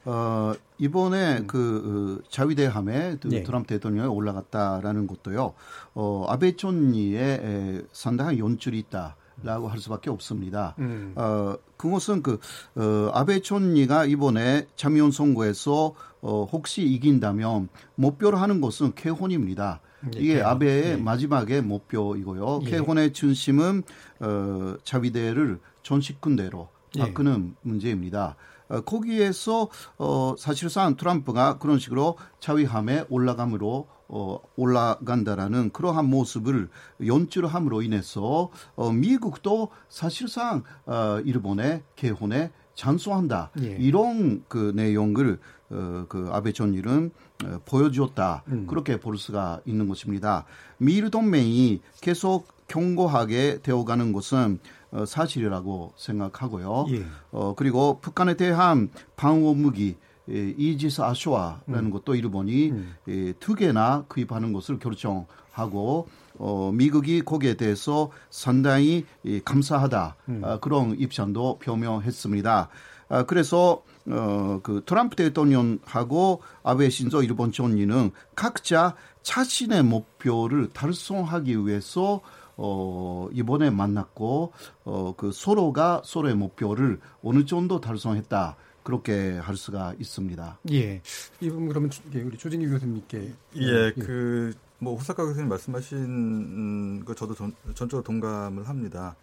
[0.06, 1.48] 어, 이번에 음.
[1.48, 3.44] 그 어, 자위대함에 그 예.
[3.44, 5.54] 트럼프 대통령이 올라갔다라는 것도요.
[5.94, 9.16] 어, 아베 촌니의 상당한 연출이 있다.
[9.44, 10.76] 라고 할 수밖에 없습니다.
[10.80, 11.14] 음.
[11.16, 12.40] 어, 그것은 그,
[12.76, 19.82] 어, 아베 촌리가 이번에 참의원 선거에서 어, 혹시 이긴다면 목표로 하는 것은 개혼입니다.
[20.02, 20.46] 네, 이게 개혼.
[20.50, 20.98] 아베의 네.
[20.98, 22.62] 마지막의 목표이고요.
[22.66, 22.70] 예.
[22.70, 23.84] 개혼의 중심은
[24.20, 27.00] 어, 자위대를 전식군대로 예.
[27.02, 27.60] 바꾸는 예.
[27.62, 28.36] 문제입니다.
[28.70, 36.70] 어, 거기에서 어, 사실상 트럼프가 그런 식으로 자위함에 올라감으로 어, 올라간다라는 그러한 모습을
[37.06, 43.78] 연출함으로 인해서 어, 미국도 사실상 어, 일본의 개헌에 찬성한다 예.
[43.80, 45.40] 이런 그 내용을
[45.70, 47.12] 어, 그 아베 전일은
[47.46, 48.66] 어, 보여주었다 음.
[48.68, 50.46] 그렇게 볼 수가 있는 것입니다.
[50.78, 54.60] 미일 동맹이 계속 경고하게 되어가는 것은
[54.92, 56.86] 어, 사실이라고 생각하고요.
[56.90, 57.06] 예.
[57.32, 59.98] 어, 그리고 북한에 대한 방어 무기
[60.30, 61.90] 이지스 아쇼아라는 음.
[61.92, 62.96] 것도 일본이 음.
[63.08, 66.08] 예, 두 개나 구입하는 것을 결정하고
[66.38, 70.42] 어, 미국이 거기에 대해서 상당히 예, 감사하다 음.
[70.44, 72.70] 아, 그런 입장도 표명했습니다.
[73.10, 82.22] 아, 그래서 어, 그 트럼프 대통령하고 아베 신조 일본 총리는 각자 자신의 목표를 달성하기 위해서
[82.62, 84.52] 어, 이번에 만났고,
[84.84, 88.58] 어, 그 서로가 서로의 목표를 어느 정도 달성했다.
[88.90, 90.60] 그렇게 할 수가 있습니다.
[90.72, 91.02] 예.
[91.42, 93.92] 이 부분 그러면 우리 조진기 교수님께 예, 예.
[93.94, 99.16] 그 뭐 호사카 교수님 말씀하신 거 저도 전, 전적으로 동감을 합니다.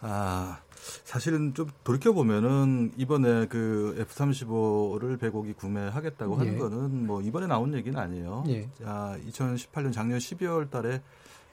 [0.00, 0.60] 아,
[1.04, 6.58] 사실은 좀 돌이켜 보면은 이번에 그 F-35를 100억이 구매하겠다고 하는 예.
[6.58, 8.44] 거는 뭐 이번에 나온 얘기는 아니에요.
[8.48, 8.68] 예.
[8.82, 11.00] 자, 2018년 작년 12월 달에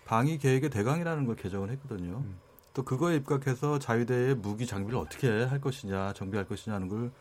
[0.06, 2.18] 방위 계획의 대강이라는 걸 개정을 했거든요.
[2.26, 2.40] 음.
[2.74, 7.12] 또 그거에 입각해서 자위대의 무기 장비를 어떻게 할 것이냐, 정비할 것이냐는 걸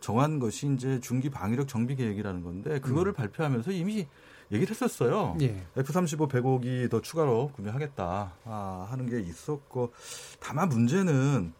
[0.00, 3.14] 정한 것이 이제 중기 방위력 정비 계획이라는 건데 그거를 음.
[3.14, 4.06] 발표하면서 이미
[4.50, 5.36] 얘기를 했었어요.
[5.40, 5.62] 예.
[5.76, 9.92] F-35 100억이 더 추가로 구매하겠다 아, 하는 게 있었고
[10.40, 11.52] 다만 문제는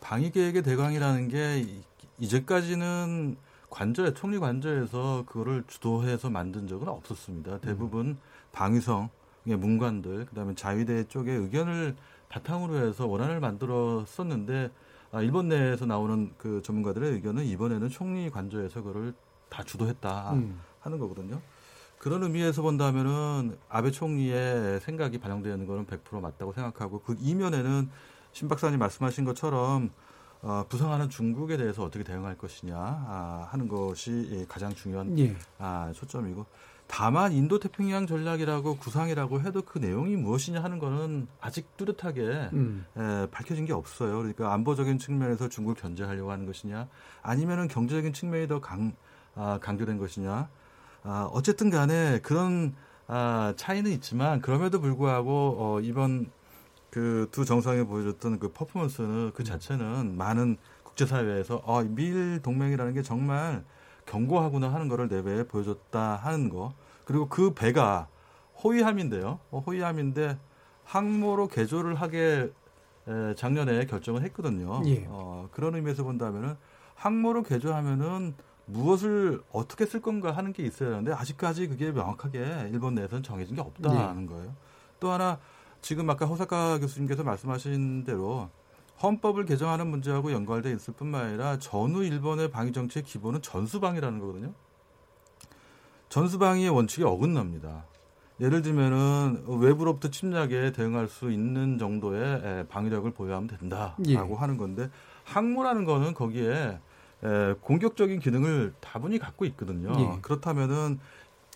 [0.00, 1.66] 방위 계획의 대강이라는 게
[2.18, 3.36] 이제까지는
[3.68, 7.58] 관저에 총리 관저에서 그거를 주도해서 만든 적은 없었습니다.
[7.58, 8.18] 대부분 음.
[8.52, 9.10] 방위성의
[9.44, 11.96] 문관들 그다음에 자위대 쪽의 의견을
[12.30, 14.70] 바탕으로 해서 원안을 만들었었는데
[15.12, 19.12] 아, 일본 내에서 나오는 그 전문가들의 의견은 이번에는 총리 관저에서 그걸
[19.48, 20.60] 다 주도했다 음.
[20.80, 21.40] 하는 거거든요.
[21.98, 27.90] 그런 의미에서 본다면은 아베 총리의 생각이 반영되는 거는 100% 맞다고 생각하고 그 이면에는
[28.32, 29.90] 신 박사님 말씀하신 것처럼
[30.42, 35.36] 어, 부상하는 중국에 대해서 어떻게 대응할 것이냐 아, 하는 것이 가장 중요한 예.
[35.58, 36.46] 아, 초점이고
[36.92, 42.84] 다만 인도 태평양 전략이라고 구상이라고 해도 그 내용이 무엇이냐 하는 거는 아직 뚜렷하게 음.
[42.96, 44.18] 에, 밝혀진 게 없어요.
[44.18, 46.88] 그러니까 안보적인 측면에서 중국을 견제하려고 하는 것이냐,
[47.22, 48.92] 아니면은 경제적인 측면이 더 강,
[49.36, 50.48] 아, 강조된 것이냐.
[51.04, 52.74] 아, 어쨌든 간에 그런
[53.06, 56.30] 아, 차이는 있지만 그럼에도 불구하고 어, 이번
[56.90, 59.44] 그 두 정상이 보여줬던 그 퍼포먼스는 그 음.
[59.44, 63.64] 자체는 많은 국제사회에서 어, 미일 동맹이라는 게 정말
[64.10, 66.74] 경고하구나 하는 거를 내배에 보여줬다 하는 거.
[67.04, 68.08] 그리고 그 배가
[68.62, 69.38] 호위함인데요.
[69.50, 70.36] 어, 호위함인데
[70.84, 72.52] 항모로 개조를 하게
[73.08, 74.82] 에, 작년에 결정을 했거든요.
[74.86, 75.06] 예.
[75.08, 76.56] 어, 그런 의미에서 본다면은
[76.96, 78.34] 항모로 개조하면은
[78.66, 83.62] 무엇을 어떻게 쓸 건가 하는 게 있어야 하는데 아직까지 그게 명확하게 일본 내에서는 정해진 게
[83.62, 84.26] 없다는 예.
[84.26, 84.54] 거예요.
[84.98, 85.38] 또 하나
[85.80, 88.50] 지금 아까 호사카 교수님께서 말씀하신 대로
[89.02, 94.52] 헌법을 개정하는 문제하고 연관돼 있을 뿐만 아니라 전후 일본의 방위 정치의 기본은 전수방위라는 거거든요.
[96.08, 97.84] 전수방위의 원칙이 어긋납니다.
[98.40, 104.16] 예를 들면은 외부로부터 침략에 대응할 수 있는 정도의 방위력을 보유하면 된다라고 예.
[104.16, 104.90] 하는 건데
[105.24, 106.78] 항모라는 거는 거기에
[107.60, 109.92] 공격적인 기능을 다분히 갖고 있거든요.
[109.98, 110.20] 예.
[110.22, 110.98] 그렇다면은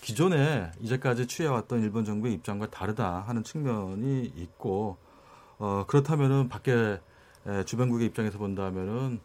[0.00, 4.98] 기존에 이제까지 취해왔던 일본 정부의 입장과 다르다 하는 측면이 있고
[5.58, 7.00] 어 그렇다면은 밖에
[7.66, 9.20] 주변국의 입장에서 본다면은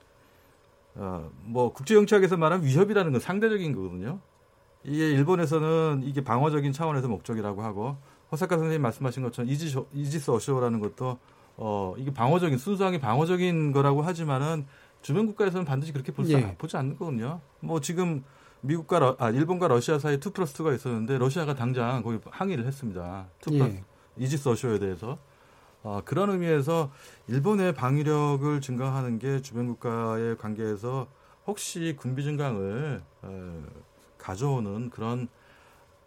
[0.96, 4.20] 어 뭐 국제 정치학에서 말하는 위협이라는 건 상대적인 거거든요.
[4.84, 7.98] 이게 일본에서는 이게 방어적인 차원에서 목적이라고 하고
[8.32, 11.18] 호사카 선생님 말씀하신 것처럼 이지 Aegis Ashore라는 것도
[11.58, 14.66] 어 이게 방어적인 순수하게 방어적인 거라고 하지만은
[15.02, 16.56] 주변 국가에서는 반드시 그렇게 볼 수, 예.
[16.58, 17.42] 보지 않는 거거든요.
[17.62, 18.24] 뭐 지금
[18.62, 23.28] 미국과 러, 아 일본과 러시아 사이에 two plus two가 있었는데 러시아가 당장 거기 항의를 했습니다.
[23.42, 23.84] 투 플러스 예.
[24.18, 25.18] 이지스 어쇼에 대해서
[25.84, 26.92] 어, 그런 의미에서
[27.28, 31.08] 일본의 방위력을 증강하는 게 주변 국가의 관계에서
[31.48, 33.64] 혹시 군비 증강을 어,
[34.18, 35.28] 가져오는 그런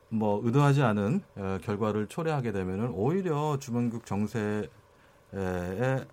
[0.08, 4.68] 뭐 의도하지 않은 어, 결과를 초래하게 되면은 오히려 주변국 정세에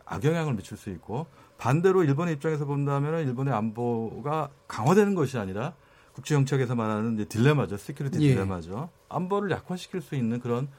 [0.05, 5.74] 악영향을 미칠 수 있고 반대로 일본의 입장에서 본다면 일본의 안보가 강화되는 것이 아니라
[6.14, 8.34] 국제 정치에서 말하는 딜레마죠, security 예.
[8.34, 8.89] 딜레마죠.
[9.10, 10.70] 안보를 약화시킬 수 있는 그런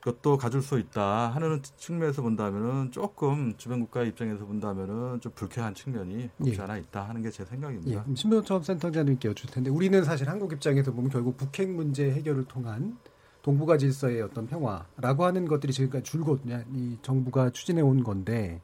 [0.00, 5.74] 아 것도 가질 수 있다 하는 측면에서 본다면은 조금 주변 국가 입장에서 본다면은 좀 불쾌한
[5.74, 6.62] 측면이 없지 예.
[6.62, 8.04] 않아 있다 하는 게 제 생각입니다.
[8.08, 8.14] 예.
[8.14, 12.98] 신병철 센터장님께 여쭐 텐데 우리는 사실 한국 입장에서 보면 결국 북핵 문제 해결을 통한
[13.42, 16.40] 동북아 질서의 어떤 평화라고 하는 것들이 지금까지 줄곧
[16.74, 18.60] 이 정부가 추진해 온 건데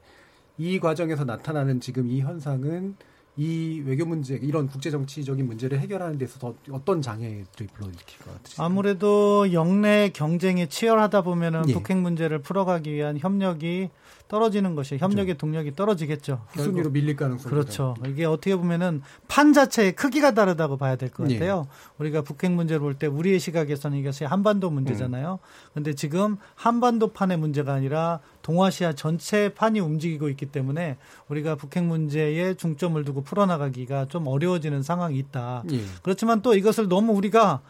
[0.58, 2.96] 이 과정에서 나타나는 지금 이 현상은
[3.38, 8.64] 이 외교 문제 이런 국제 정치적인 문제를 해결하는 데서 더 어떤 장애들이 불러일으킬 것 같으세요?
[8.64, 11.74] 아무래도 영내 경쟁이 치열하다 보면은 예.
[11.74, 13.90] 북핵 문제를 풀어가기 위한 협력이
[14.28, 15.38] 떨어지는 것이 협력의 그렇죠.
[15.38, 16.42] 동력이 떨어지겠죠.
[16.48, 17.94] 후순위로 밀릴 가능성이 그렇죠.
[18.06, 21.34] 이게 어떻게 보면은 판 자체의 크기가 다르다고 봐야 될것 예.
[21.38, 21.66] 같아요.
[21.68, 21.92] 예.
[21.98, 25.38] 우리가 북핵 문제를 볼 때 우리의 시각에서는 이것이 한반도 문제잖아요.
[25.42, 25.70] 음.
[25.74, 30.96] 근데 지금 한반도 판의 문제가 아니라 동아시아 전체 판이 움직이고 있기 때문에
[31.28, 35.62] 우리가 북핵 문제에 중점을 두고 풀어나가기가 좀 어려워지는 상황이 있다.
[35.70, 35.80] 예.
[36.02, 37.60] 그렇지만 또 이것을 너무 우리가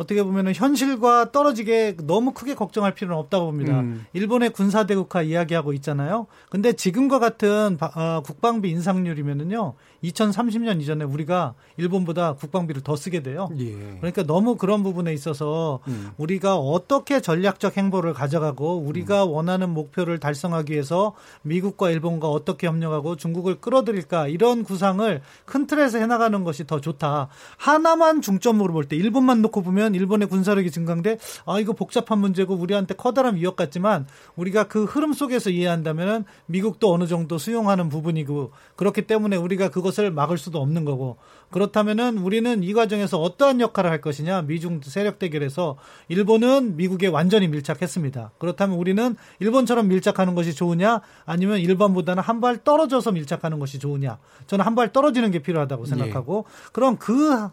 [0.00, 3.80] 어떻게 보면은 현실과 떨어지게 너무 크게 걱정할 필요는 없다고 봅니다.
[3.80, 4.06] 음.
[4.14, 6.26] 일본의 군사 대국화 이야기하고 있잖아요.
[6.48, 9.74] 근데 지금과 같은 어, 국방비 인상률이면은요.
[10.04, 13.50] 2030년 이전에 우리가 일본보다 국방비를 더 쓰게 돼요.
[13.58, 13.74] 예.
[13.98, 16.10] 그러니까 너무 그런 부분에 있어서 음.
[16.16, 19.32] 우리가 어떻게 전략적 행보를 가져가고 우리가 음.
[19.32, 26.42] 원하는 목표를 달성하기 위해서 미국과 일본과 어떻게 협력하고 중국을 끌어들일까 이런 구상을 큰 틀에서 해나가는
[26.44, 27.28] 것이 더 좋다.
[27.58, 32.54] 하나만 중점으로 볼 때 일본만 놓고 보면 보면 일본의 군사력이 증강돼 아 이거 복잡한 문제고
[32.54, 39.02] 우리한테 커다란 위협 같지만 우리가 그 흐름 속에서 이해한다면 미국도 어느 정도 수용하는 부분이고 그렇기
[39.06, 41.18] 때문에 우리가 그것을 막을 수도 없는 거고
[41.50, 45.76] 그렇다면은 우리는 이 과정에서 어떠한 역할을 할 것이냐 미중 세력 대결에서
[46.08, 48.32] 일본은 미국에 완전히 밀착했습니다.
[48.38, 54.16] 그렇다면 우리는 일본처럼 밀착하는 것이 좋으냐 아니면 일본보다는 한 발 떨어져서 밀착하는 것이 좋으냐
[54.46, 56.70] 저는 한 발 떨어지는 게 필요하다고 생각하고 예.
[56.72, 57.48] 그럼 그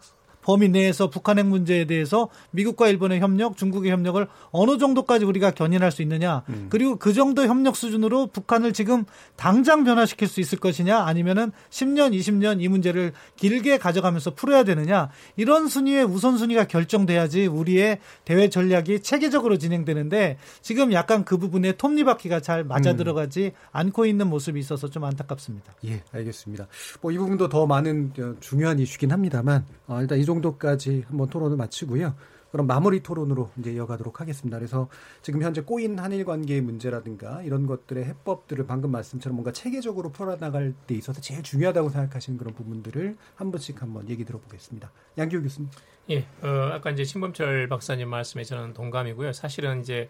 [0.48, 5.92] 범위 내에서 북한 핵 문제에 대해서 미국과 일본의 협력, 중국의 협력을 어느 정도까지 우리가 견인할
[5.92, 6.44] 수 있느냐.
[6.48, 6.68] 음.
[6.70, 9.04] 그리고 그 정도 협력 수준으로 북한을 지금
[9.36, 15.10] 당장 변화시킬 수 있을 것이냐 아니면은 10년, 20년 이 문제를 길게 가져가면서 풀어야 되느냐.
[15.36, 22.64] 이런 순위의 우선순위가 결정돼야지 우리의 대외 전략이 체계적으로 진행되는데 지금 약간 그 부분에 톱니바퀴가 잘
[22.64, 22.98] 맞아 음.
[22.98, 23.52] 들어가지 음.
[23.74, 25.74] 않고 있는 모습이 있어서 좀 안타깝습니다.
[25.86, 26.68] 예, 알겠습니다.
[27.02, 31.58] 뭐 이 부분도 더 많은 중요한 이슈긴 합니다만 어, 일단 이 정도 정도까지 한번 토론을
[31.58, 32.16] 마치고요.
[32.52, 34.58] 그럼 마무리 토론으로 이제 이어가도록 하겠습니다.
[34.58, 34.88] 그래서
[35.22, 40.96] 지금 현재 꼬인 한일 관계의 문제라든가 이런 것들의 해법들을 방금 말씀처럼 뭔가 체계적으로 풀어나갈 때
[40.96, 44.92] 있어서 제일 중요하다고 생각하시는 그런 부분들을 한 번씩 한번 얘기 들어보겠습니다.
[45.18, 45.70] 양기호 교수님.
[46.10, 49.34] 예, 어, 아까 이제 신범철 박사님 말씀에 저는 동감이고요.
[49.34, 50.10] 사실은 이제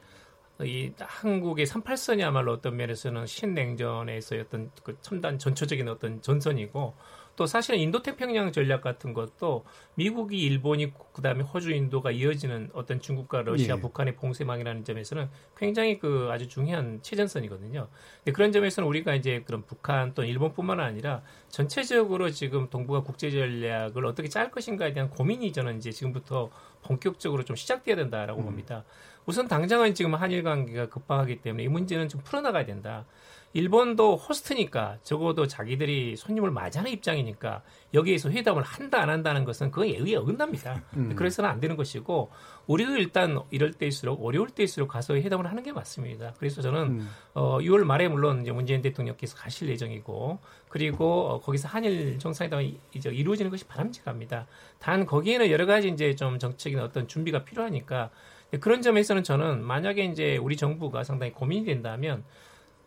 [0.61, 6.93] 이 한국의 38선이야말로 어떤 면에서는 신냉전에서의 어떤 그 첨단 전초적인 어떤 전선이고
[7.37, 9.63] 또 사실은 인도 태평양 전략 같은 것도
[9.93, 13.79] 미국이 일본이 그다음에 호주 인도가 이어지는 어떤 중국과 러시아 예.
[13.79, 17.87] 북한의 봉쇄망이라는 점에서는 굉장히 그 아주 중요한 최전선이거든요.
[18.17, 24.05] 근데 그런 점에서는 우리가 이제 그런 북한 또 일본뿐만 아니라 전체적으로 지금 동북아 국제 전략을
[24.07, 26.49] 어떻게 짤 것인가에 대한 고민이 저는 이제 지금부터
[26.81, 28.45] 본격적으로 좀 시작돼야 된다라고 음.
[28.45, 28.83] 봅니다.
[29.27, 33.05] 우선 당장은 지금 한일 관계가 급박하기 때문에 이 문제는 좀 풀어나가야 된다.
[33.53, 40.17] 일본도 호스트니까 적어도 자기들이 손님을 맞이하는 입장이니까 여기에서 회담을 한다 안 한다는 것은 그건 예의에
[40.17, 40.83] 어긋납니다.
[40.95, 41.15] 음.
[41.15, 42.29] 그래서는 안 되는 것이고
[42.67, 46.33] 우리도 일단 이럴 때일수록 어려울 때일수록 가서 회담을 하는 게 맞습니다.
[46.37, 47.09] 그래서 저는 음.
[47.33, 50.39] 어, 6월 말에 물론 이제 문재인 대통령께서 가실 예정이고
[50.69, 54.45] 그리고 어, 거기서 한일 정상회담이 이제 이루어지는 것이 바람직합니다.
[54.79, 58.11] 단 거기에는 여러 가지 이제 좀 정책이나 어떤 준비가 필요하니까
[58.59, 62.23] 그런 점에서는 저는 만약에 이제 우리 정부가 상당히 고민이 된다면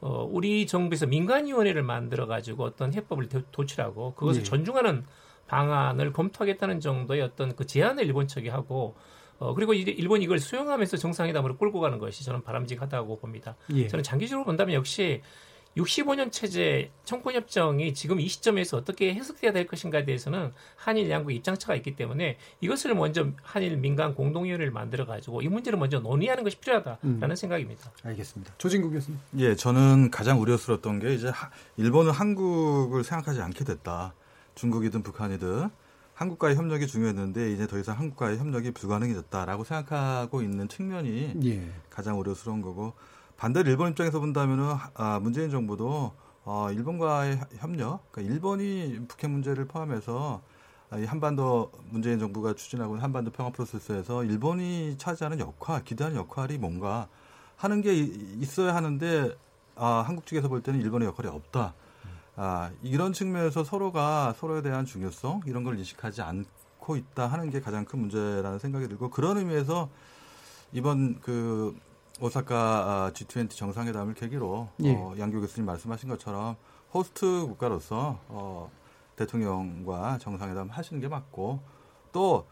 [0.01, 4.49] 어, 우리 정부에서 민간위원회를 만들어 가지고 어떤 해법을 도 출하고 그것을 네.
[4.49, 5.05] 존중하는
[5.47, 8.95] 방안을 검토하겠다는 정도의 어떤 그 제안을 일본 측이 하고
[9.39, 13.57] 어, 그리고 일본이 이걸 수용하면서 정상회담으로 끌고 가는 것이 저는 바람직하다고 봅니다.
[13.75, 13.89] 예.
[13.89, 15.23] 저는 장기적으로 본다면 역시
[15.77, 21.97] 65년 체제 청구협정이 지금 이 시점에서 어떻게 해석돼야 될 것인가에 대해서는 한일 양국 입장차가 있기
[21.97, 27.37] 때문에 이것을 먼저 한일 민간 공동위원회를 만들어 가지고 이 문제를 먼저 논의하는 것이 필요하다라는 음.
[27.37, 27.93] 생각입니다.
[28.03, 28.55] 알겠습니다.
[28.59, 29.21] 조진국 교수님.
[29.39, 31.31] 예, 저는 가장 우려스러웠던 게 이제
[31.77, 34.15] 일본은 한국을 생각하지 않게 됐다.
[34.57, 35.71] 중국이든 북한이든
[36.15, 41.71] 한국과의 협력이 중요했는데 이제 더 이상 한국과의 협력이 불가능해졌다라고 생각하고 있는 측면이 예.
[41.89, 42.93] 가장 우려스러운 거고
[43.41, 46.13] 반대로 일본 입장에서 본다면은 아, 문재인 정부도
[46.45, 50.43] 어, 일본과의 협력, 그러니까 일본이 북핵 문제를 포함해서
[50.99, 57.09] 이 한반도 문재인 정부가 추진하고 있는 한반도 평화 프로세스에서 일본이 차지하는 역할, 기대하는 역할이 뭔가
[57.57, 59.35] 하는 게 있어야 하는데
[59.75, 61.73] 아, 한국 측에서 볼 때는 일본의 역할이 없다.
[62.37, 67.87] 아, 이런 측면에서 서로가 서로에 대한 중요성 이런 걸 인식하지 않고 있다 하는 게 가장
[67.87, 69.89] 큰 문제라는 생각이 들고 그런 의미에서
[70.75, 71.75] 이번 그
[72.21, 74.95] 오사카 G20 정상회담을 계기로 예.
[74.95, 76.57] 어, 양교 교수님 말씀하신 것처럼
[76.93, 78.71] 호스트 국가로서 어,
[79.17, 81.61] 대통령과 정상회담 하시는 게 맞고
[82.13, 82.47] 또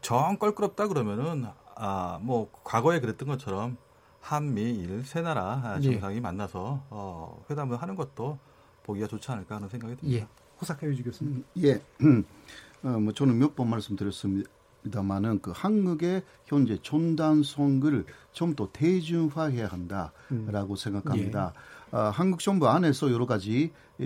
[0.00, 1.44] 정 껄끄럽다 그러면은
[1.76, 3.76] 아 뭐 과거에 그랬던 것처럼
[4.22, 5.82] 한미일 세 나라 예.
[5.82, 6.20] 정상이 예.
[6.20, 8.38] 만나서 어, 회담을 하는 것도
[8.84, 10.22] 보기가 좋지 않을까 하는 생각이 듭니다.
[10.22, 10.26] 예.
[10.60, 11.44] 호사카 유지 교수님.
[11.58, 11.82] 예.
[12.82, 14.48] 어, 뭐 저는 몇 번 말씀드렸습니다.
[14.84, 20.76] 입니다만은 그 한국의 현재 촌단성을 좀 더 대중화해야 한다라고 음.
[20.76, 21.52] 생각합니다.
[21.92, 21.96] 예.
[21.96, 24.04] 어, 한국 정부 안에서 여러 가지 에,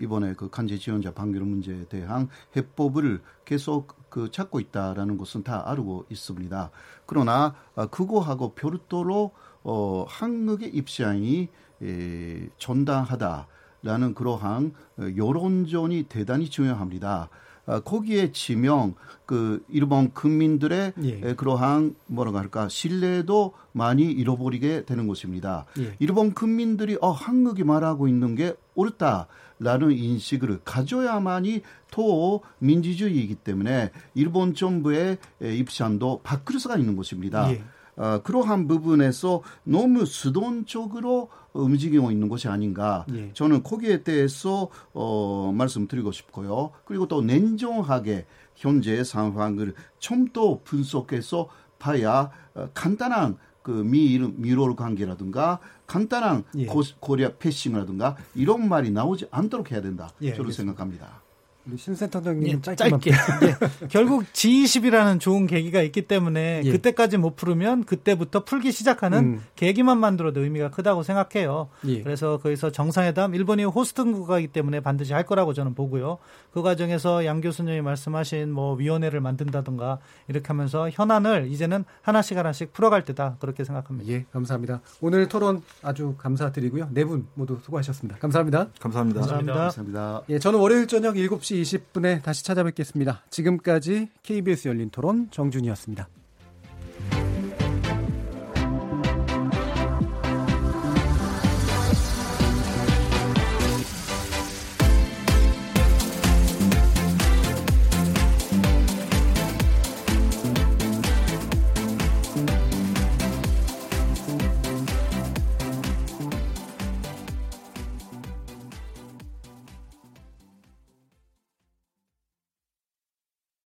[0.00, 6.06] 이번에 그 간제 지원자 방류 문제에 대한 해법을 계속 그 찾고 있다라는 것은 다 알고
[6.08, 6.70] 있습니다.
[7.06, 11.48] 그러나 어, 그거하고 별도로 어, 한국의 입장이
[11.82, 17.28] 에, 전당하다라는 그러한 어, 여론전이 대단히 중요합니다.
[17.66, 18.94] 어, 거기에 지명
[19.26, 21.34] 그 일본 국민들의 예.
[21.34, 25.64] 그러한 뭐라고 할까 신뢰도 많이 잃어버리게 되는 것입니다.
[25.78, 25.94] 예.
[25.98, 35.18] 일본 국민들이 어 한국이 말하고 있는 게 옳다라는 인식을 가져야만이 더 민주주의이기 때문에 일본 정부의
[35.40, 37.50] 입장도 바꿀 수가 있는 것입니다.
[37.50, 37.62] 예.
[37.96, 43.06] 어, 그러한 부분에서 너무 수동적으로 움직이고 있는 것이 아닌가.
[43.14, 43.30] 예.
[43.32, 46.72] 저는 거기에 대해서 어, 말씀드리고 싶고요.
[46.84, 48.26] 그리고 또 냉정하게
[48.56, 56.66] 현재의 상황을 좀 더 분석해서 봐야 어, 간단한 그 미일 미롤 관계라든가 간단한 예.
[56.66, 60.08] 고, 코리아 패싱이라든가 이런 말이 나오지 않도록 해야 된다.
[60.20, 60.56] 예, 저는 알겠습니다.
[60.72, 61.23] 생각합니다.
[61.66, 63.10] 우리 신센터장님 예, 짧게.
[63.10, 63.54] 네.
[63.88, 66.70] 결국 G20이라는 좋은 계기가 있기 때문에 예.
[66.70, 69.42] 그때까지 못 풀으면 그때부터 풀기 시작하는 음.
[69.56, 71.68] 계기만 만들어도 의미가 크다고 생각해요.
[71.86, 72.02] 예.
[72.02, 76.18] 그래서 거기서 정상회담 일본이 호스트 국가이기 때문에 반드시 할 거라고 저는 보고요.
[76.52, 79.98] 그 과정에서 양 교수님이 말씀하신 뭐 위원회를 만든다든가
[80.28, 84.12] 이렇게 하면서 현안을 이제는 하나씩 하나씩 풀어갈 때다 그렇게 생각합니다.
[84.12, 84.80] 예, 감사합니다.
[85.00, 86.88] 오늘 토론 아주 감사드리고요.
[86.92, 88.18] 네 분 모두 수고하셨습니다.
[88.18, 88.68] 감사합니다.
[88.80, 89.20] 감사합니다.
[89.20, 89.54] 감사합니다.
[89.54, 90.22] 감사합니다.
[90.30, 93.24] 예, 저는 월요일 저녁 7시 10시 20분에 다시 찾아뵙겠습니다.
[93.30, 96.08] 지금까지 KBS 열린 토론 정준이었습니다.